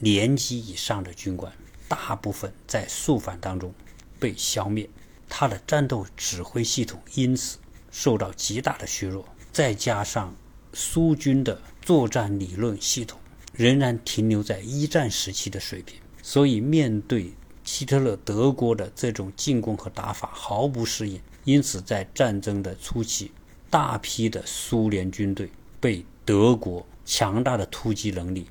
[0.00, 1.52] 年级以上的军官，
[1.92, 3.74] 大部分在肃反当中。
[4.18, 4.88] 被消灭，
[5.28, 7.58] 他的战斗指挥系统因此
[7.90, 9.26] 受到极大的削弱。
[9.50, 10.32] 再加上
[10.72, 13.18] 苏军的作战理论系统
[13.52, 17.32] 仍然停留在一战时期的水平，所以面对
[17.64, 21.20] 希特勒德国的这种进攻和打法毫不适应。
[21.42, 23.32] 因此，在战争的初期，
[23.68, 28.46] 大批的苏联军队被德国强大的突击能力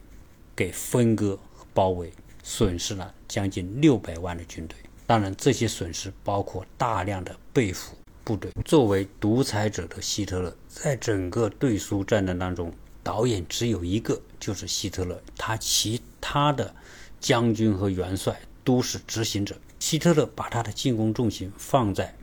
[0.54, 1.40] 给分割
[1.74, 2.12] 包围，
[2.44, 4.78] 损失了将近六百万的军队。
[5.08, 8.52] 当然，这些损失包括大量的被俘部队。
[8.66, 15.22] 作为独裁者的希特勒，在整个对苏战争当中，导演只有一个，就是希特勒。
[15.38, 16.76] 他其他的
[17.22, 19.56] 将军和元帅都是执行者。
[19.80, 22.14] 希特勒把他的进攻重心放在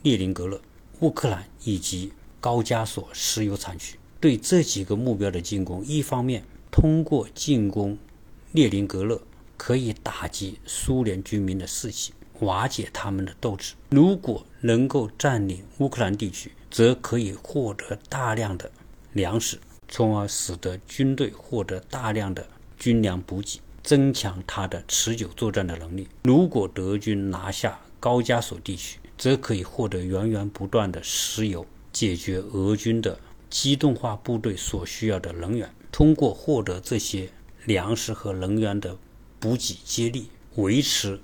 [0.00, 0.58] 列宁格勒、
[1.00, 3.98] 乌克兰以及高加索石油产区。
[4.18, 7.98] 对这几个目标的进攻，一方面通过进攻
[8.52, 9.20] 列宁格勒，
[9.56, 18.70] 可以打击苏联军民的士气，瓦解他们的斗志；如果能够占领乌克兰地区，则可以获得大量的
[19.12, 22.46] 粮食，从而使得军队获得大量的
[22.78, 26.08] 军粮补给，增强他的持久作战的能力。
[26.24, 33.18] 如果德军拿下高加索地区，则可以获得源源不断的石油，解决俄军的。
[33.48, 37.30] 机动化部队所需要的能源，通过获得这些
[37.64, 38.98] 粮食和能源的
[39.38, 41.20] 补给接力，维持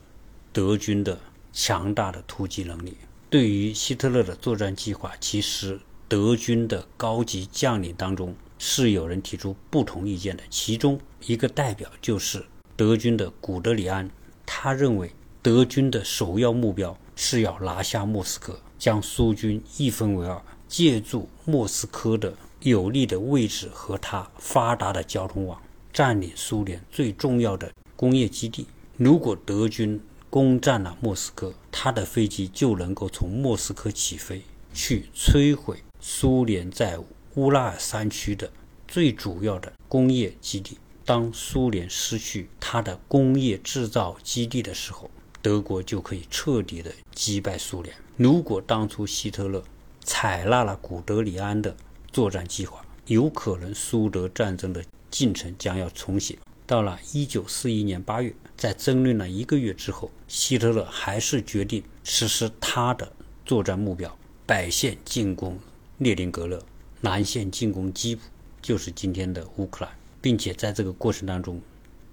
[0.53, 1.19] 德军的
[1.53, 2.97] 强大的突击能力。
[3.31, 10.43] 对于希特勒的作战计划，其实德军的高级将领当中是有人提出不同意见的。
[10.51, 12.45] 其中一个代表就是
[12.77, 14.11] 德军的古德里安，
[14.45, 15.11] 他认为
[15.41, 20.43] 德军的首要目标是要拿下莫斯科，将苏军一分为二。
[20.69, 25.61] 借助莫斯科的有利的位置和它发达的交通网，
[25.93, 27.71] 占领苏联最重要的
[28.03, 28.67] 工业基地。
[28.97, 34.43] 如果德军攻占了莫斯科，他的飞机就能够从莫斯科起飞，
[34.75, 36.99] 去摧毁苏联在
[37.37, 38.51] 乌拉尔山区的
[38.89, 40.79] 最主要的工业基地。
[41.05, 45.09] 当苏联失去它的工业制造基地的时候，
[45.41, 47.95] 德国就可以彻底的击败苏联。
[48.17, 49.63] 如果当初希特勒，
[50.03, 51.77] 采纳了古德里安的
[52.11, 56.37] 作战计划，有可能苏德战争的进程将要重写。
[56.73, 63.13] 到了1941年8月，在争论了一个月之后，希特勒还是决定实施他的
[63.45, 64.17] 作战目标：
[64.47, 65.59] 北线进攻
[65.99, 66.65] 列宁格勒，
[67.03, 68.23] 南线进攻基辅，
[68.63, 71.61] 就是今天的乌克兰，并且在这个过程当中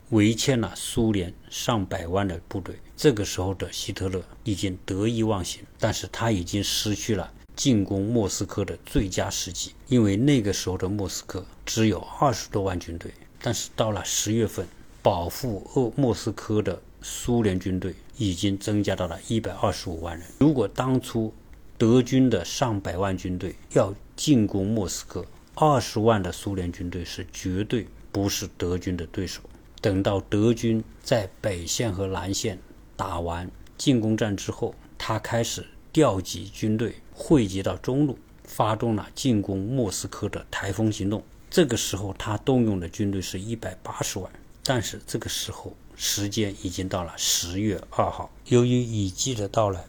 [0.09, 2.75] 围歼了苏联上百万的部队。
[2.97, 7.31] 这个时候的希特勒已经得意忘形，但是他已经失去了。
[7.55, 14.67] 进攻莫斯科的最佳时机，因为那个时候的莫斯科只有二十多万军队，但是到了十月份，
[15.01, 20.27] 保护鄂莫斯科的苏联军队已经增加到了一百二十五万人。
[20.39, 21.33] 如果当初
[21.77, 25.25] 德军的上百万军队要进攻莫斯科，
[25.55, 29.41] 二十万的苏联军队是绝对不是德军的对手。
[29.81, 32.59] 等到德军在北线和南线
[32.97, 36.95] 打完进攻战之后，他开始调集军队。
[37.21, 41.21] 汇集到中路，发动了进攻莫斯科的台风行动。
[41.49, 44.31] 这个时候，他动用的军队是一百八十万。
[44.63, 48.29] 但是这个时候，时间已经到了十月二号。
[48.45, 49.83] 由于雨季的到来，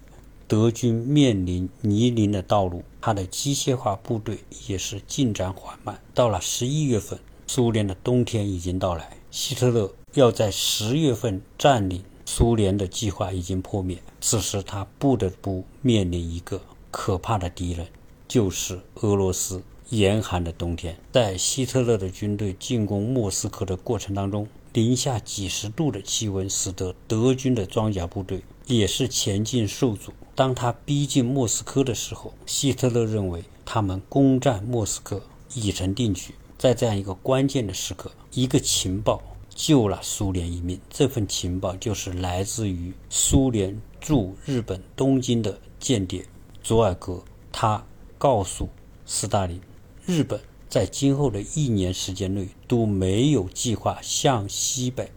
[0.49, 4.39] 德军面临泥泞的道路，他的机械化部队
[4.69, 6.01] 也是进展缓慢。
[6.15, 9.19] 到了十一月份，苏联的冬天已经到来。
[9.31, 14.03] 希特勒要在十月份占领苏联的计划已经破灭。
[14.21, 16.61] 此时，他不得不面临一个。
[16.91, 17.87] 可怕的敌人
[18.27, 19.63] 就是俄罗斯。
[19.91, 30.12] 严寒的冬天，在希特勒的军队进攻莫斯科的过程当中，零下几十度的气温使得德军的装甲部队也是前进受阻。
[30.36, 35.20] 当他逼近莫斯科的时候，希特勒认为他们攻占莫斯科
[35.55, 36.34] 已成定局。
[36.57, 40.80] 在这样一个关键的时刻，一个情报救了苏联一命。
[40.88, 46.24] 这份情报就是来自于苏联驻日本东京的间谍。
[46.62, 47.84] 佐尔格他
[48.16, 48.68] 告诉
[49.05, 49.61] 斯大林，
[50.07, 55.11] 日本在今后的一年时间内都没有计划向西北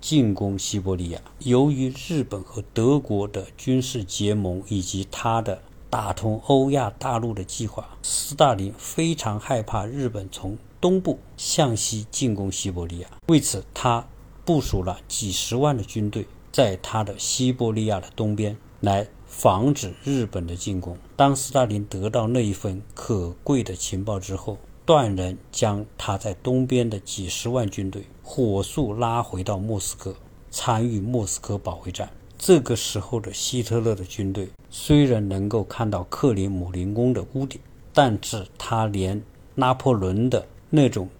[0.00, 1.20] 进攻西伯利亚。
[1.40, 13.08] 由于日本和德国的军事结盟以及他的打通欧亚大陆的计划，斯大林非常害怕日本从东部向西进攻西伯利亚。
[13.28, 14.06] 为此，他
[14.44, 19.08] 部署了几十万的军队在他的西伯利亚的东边来。
[19.38, 20.96] 防止日本的进攻。
[21.14, 24.56] 当斯大林得到那一份可贵的情报之后，
[24.86, 30.16] 断然将他在东边的几十万军队火速拉回到莫斯科，
[30.50, 32.08] 参与莫斯科保卫战。
[32.38, 37.60] 这个时候的希特勒的军队虽然能够看到克里姆林宫的屋顶，
[37.92, 39.22] 但是他连
[39.54, 41.10] 拿破仑的那种。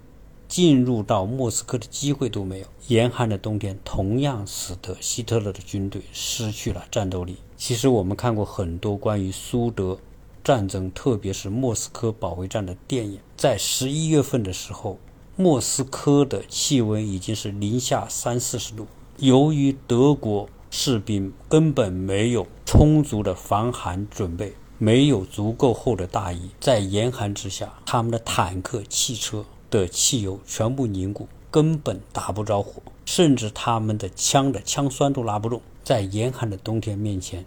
[0.47, 2.65] 进入到莫斯科的机会都没有。
[2.87, 7.35] 严寒的冬天同样使得希特勒的军队失去了战斗力。
[7.57, 9.97] 其实我们看过很多关于苏德
[10.43, 13.19] 战争，特别是莫斯科保卫战的电影。
[13.35, 14.99] 在十一月份的时候，
[15.35, 18.85] 莫斯科的气温已经是零下三四十度。
[19.17, 29.43] 由于德国士兵根本没有充足的防寒准备，没有足够厚的大衣，在严寒之下，他们的坦克、汽车。
[29.69, 35.61] 的汽油全部凝固，根本打不着火，甚至他们的枪的枪栓都拉不动。
[35.87, 37.45] 在严寒的冬天面前，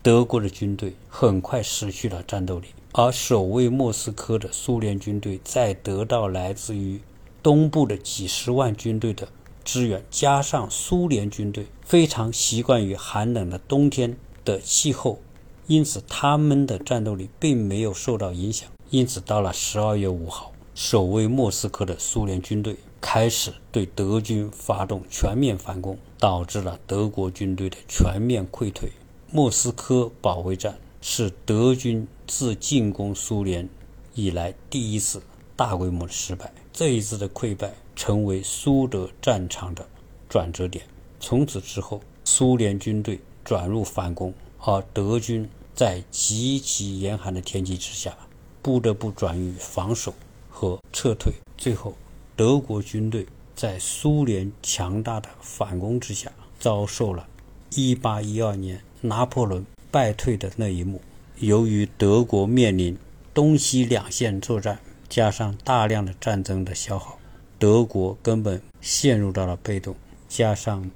[0.00, 7.00] 德国的军队很快失去了战斗力，而守卫莫斯科的苏联军队在得到来自于
[7.42, 9.26] 东部的几十万军队的
[9.64, 15.18] 支援，加上苏联军队非常习惯于寒冷的冬天的气候，
[15.66, 18.70] 因此他们的战斗力并没有受到影响。
[18.90, 25.98] 因此，到了十二月五号，守卫莫斯科的苏联军队开始对德军发动全面反攻。
[26.20, 28.92] 导致了德国军队的全面溃退。
[29.30, 33.66] 莫斯科保卫战是德军自进攻苏联
[34.14, 35.22] 以来第一次
[35.56, 36.52] 大规模的失败。
[36.74, 39.88] 这一次的溃败成为苏德战场的
[40.28, 40.84] 转折点。
[41.18, 48.14] 从此之后，苏联军队转入反攻，而德军在极其严寒的天气之下，
[48.60, 50.12] 不得不转于防守
[50.50, 51.32] 和撤退。
[51.56, 51.94] 最后，
[52.40, 53.26] 德国军队。
[53.54, 57.28] 在苏联强大的反攻之下，遭受了
[57.72, 61.02] 1812年拿破仑败退的那一幕。
[61.40, 62.96] 由于德国面临
[63.34, 64.78] 东西两线作战，
[65.10, 67.18] 加上大量的战争的消耗，
[67.58, 69.94] 德国根本陷入到了被动。
[70.26, 70.90] 加上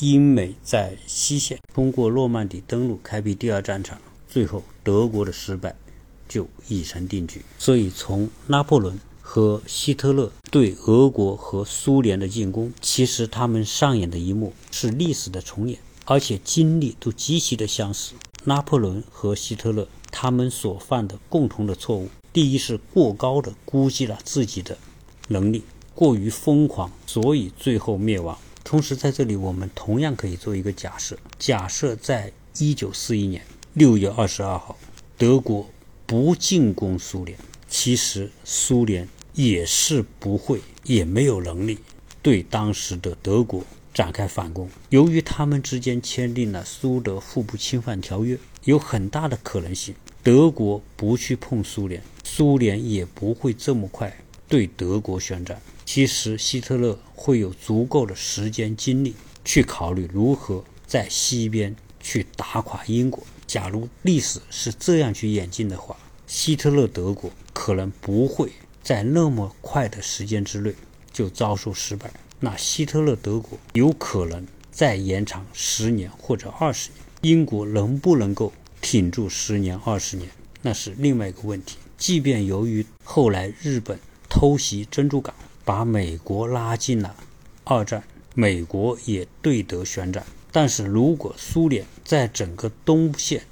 [0.00, 5.74] 英美在西线通过诺曼底登陆开辟第二战场，最后德国的失败
[6.28, 7.40] 就已成定局。
[7.58, 9.00] 所以从拿破仑。
[9.26, 18.12] 和希特勒对俄国和苏联的进攻，其实他们上演的一幕是历史的重演，而且经历都极其的相似。
[18.44, 24.76] 拿破仑和希特勒他们所犯的共同的错误，第一是过高的估计了自己的
[25.28, 25.64] 能力，
[25.94, 28.38] 过于疯狂，所以最后灭亡。
[28.62, 34.76] 同时，在这里我们同样可以做一个假设：假设在一九四一年六月二十二号，
[35.16, 35.66] 德国
[36.06, 37.36] 不进攻苏联。
[37.66, 41.78] 其实苏联也是不会，也没有能力
[42.22, 44.68] 对当时的德国展开反攻。
[44.90, 54.16] 由于他们之间签订了苏德互不侵犯条约，有很大的可能性，德国不去碰苏联，苏联也不会这么快
[54.48, 55.60] 对德国宣战。
[55.84, 59.14] 其实希特勒会有足够的时间精力
[59.44, 63.22] 去考虑如何在西边去打垮英国。
[63.46, 65.96] 假如历史是这样去演进的话。
[66.26, 68.50] 希特勒德国可能不会
[68.84, 70.74] 在那么快的时间之内
[71.10, 77.00] 就遭受失败，那希特勒德国有可能再延长十年或者二十年。
[77.22, 80.28] 英国能不能够挺住十年二十年，
[80.60, 81.78] 那是另外一个问题。
[81.96, 87.16] 即便由于后来日本偷袭珍珠港，把美国拉进了
[87.64, 88.04] 二战，
[88.34, 90.22] 美国也对德宣战，
[90.52, 93.42] 但是如果苏联在整个东线，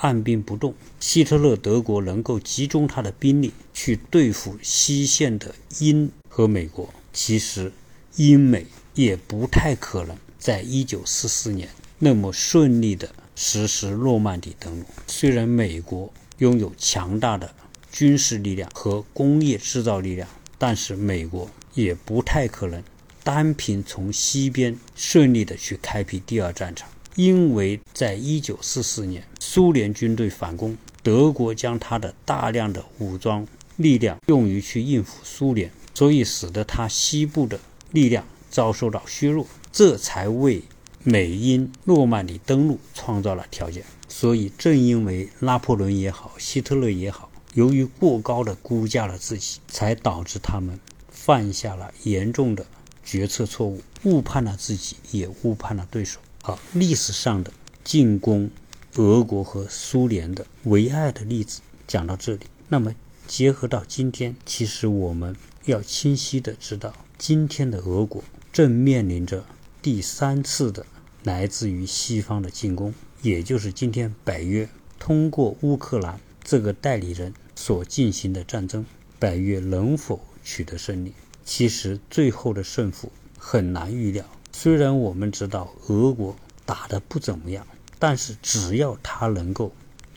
[0.00, 6.88] 按兵不动，希特勒德国能够集中他的兵力去对付西线的英和美国。
[7.12, 7.72] 其实，
[8.16, 14.86] 英美也不太可能在一九四四年那么顺利地实施诺曼底登陆。
[15.06, 17.54] 虽然美国拥有强大的
[17.92, 20.26] 军事力量和工业制造力量，
[20.56, 22.82] 但是美国也不太可能
[23.22, 26.88] 单凭从西边顺利地去开辟第二战场。
[27.22, 33.46] 因为在一九四四年，苏联军队反攻，德国将他的大量的武装
[33.76, 37.60] 力量用于去应付苏联，所以使得他西部的
[37.90, 40.62] 力量遭受到削弱，这才为
[41.04, 43.84] 美英诺曼底登陆创造了条件。
[44.08, 52.64] 所以，正因为拿破仑也好，希特勒也好，由于过高的估价了自己，才导致他们犯下了严重的
[53.04, 56.18] 决策错误，误判了自己，也误判了对手。
[56.42, 57.52] 好，历史上的
[57.84, 58.50] 进攻
[58.94, 62.46] 俄国和苏联的唯爱的例子讲到这里。
[62.68, 62.94] 那么
[63.26, 65.36] 结合到今天，其实我们
[65.66, 69.44] 要清晰的知道，今天的俄国正面临着
[69.82, 70.86] 第三次的
[71.24, 74.66] 来自于西方的进攻，也就是今天北约
[74.98, 78.86] 通过乌克兰这个代理人所进行的战争，
[79.18, 81.12] 北约能否取得胜利？
[81.44, 84.24] 其实最后的胜负很难预料。
[84.62, 86.36] 虽然我们知道俄国
[86.66, 87.66] 打得不怎么样，
[87.98, 89.72] 但是只要他能够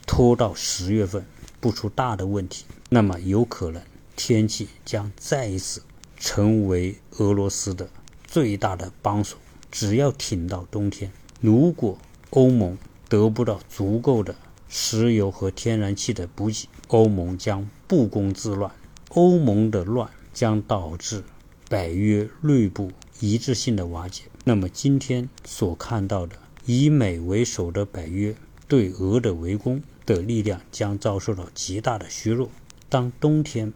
[0.06, 1.24] 拖到十月份
[1.62, 3.80] 不出大的问题，那么有可能
[4.14, 5.80] 天气将再一次
[6.18, 7.88] 成为俄罗斯的
[8.26, 9.38] 最大的帮手。
[9.70, 11.96] 只要挺到冬天，如果
[12.28, 12.76] 欧盟
[13.08, 14.36] 得不到足够的
[14.68, 18.70] 石油和天然气的补给，欧盟将不攻自乱。
[19.08, 21.24] 欧盟的乱将导致
[21.70, 24.24] 北约内部一致性的瓦解。
[24.46, 26.36] 那么今天所看到的
[26.66, 28.36] 以美为首的北约
[28.68, 32.50] 对俄的围攻的力量将遭受到极大的削弱。
[32.90, 33.72] 当冬天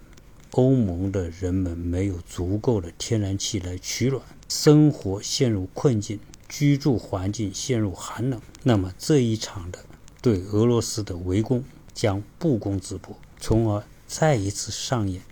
[0.50, 9.78] 欧盟的人们没有足够的天然气来取暖，生活陷入困境，居住环境陷入寒冷，那么这一场的
[10.20, 11.64] 对俄罗斯的围攻
[11.94, 15.22] 将不攻自破，从而再一次上演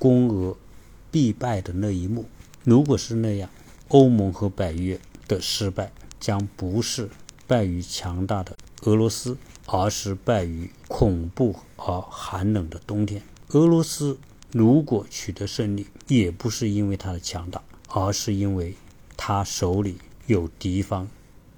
[0.00, 0.56] 攻俄
[1.12, 2.24] 必败的那一幕。
[2.64, 3.48] 如果是那样，
[3.90, 7.10] 欧盟和北约的失败将不是
[7.48, 9.36] 败于强大的俄罗斯，
[9.66, 13.20] 而是败于恐怖而寒冷的冬天。
[13.48, 14.16] 俄罗斯
[14.52, 18.76] 如果取得胜利，也不是因为它的强大，而是因为
[19.16, 21.08] 它手里有敌方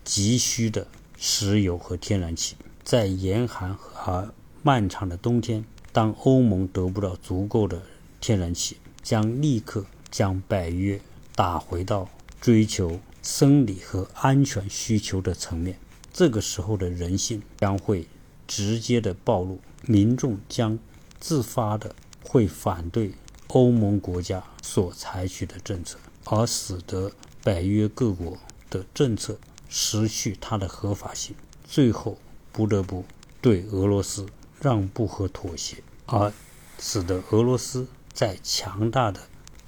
[0.02, 0.86] 急需的
[1.18, 2.56] 石油和天然气。
[2.82, 7.82] 在严寒和漫长的冬天，当欧盟得不到足够的
[8.22, 10.98] 天然气，将立刻将北约
[11.36, 12.08] 打回到
[12.42, 15.78] 追求生理和安全需求的层面。
[16.12, 18.06] 这个时候的人性将会
[18.46, 20.78] 直接的暴露，民众将。
[21.20, 23.12] 自发的会反对
[23.46, 27.12] 欧盟国家所采取的政策，而使得
[27.44, 28.36] 北约各国
[28.68, 29.38] 的政策
[29.68, 32.18] 失去它的合法性，最后
[32.50, 33.04] 不得不
[33.40, 34.26] 对俄罗斯
[34.60, 35.76] 让步和妥协，
[36.06, 36.32] 而
[36.80, 39.20] 使得俄罗斯在强大的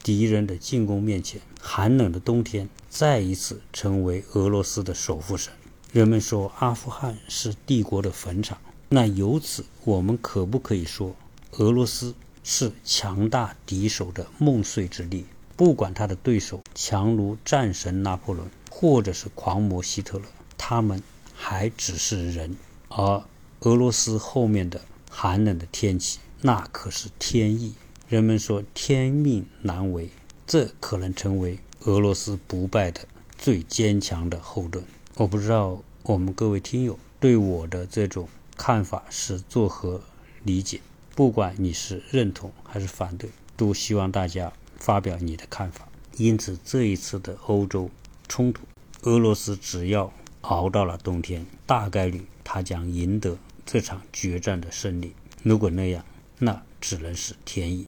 [0.02, 5.50] 敌人的进攻面前，寒冷的冬天再一次成为俄罗斯的守护神。
[5.92, 8.58] 人们说阿富汗是帝国的坟场，
[8.90, 11.16] 那由此我们可不可以说？
[11.52, 15.24] 俄罗斯是强大敌手的梦碎之地，
[15.56, 20.24] 不管他的对手强如战神拿破仑，或者是狂魔希特勒，
[20.58, 21.02] 他们
[21.34, 22.56] 还只是人。
[22.88, 23.24] 而
[23.60, 27.74] 俄罗斯后面的寒冷的天气，那可是天意。
[28.06, 30.10] 人们说天命难违，
[30.46, 33.00] 这可能成为俄罗斯不败的
[33.36, 34.84] 最坚强的后盾。
[35.16, 40.00] 我不知道我们各位听友对我的这种看法是作何
[40.42, 40.80] 理解。
[41.14, 45.88] 不管你是认同还是反对，都希望大家发表你的看法。
[46.16, 47.90] 因此，这一次的欧洲
[48.28, 48.62] 冲突，
[49.02, 55.12] 俄罗斯只要熬到了冬天，大概率他将赢得这场决战的胜利。
[55.42, 56.04] 如果那样，
[56.38, 57.82] 那只能是天意。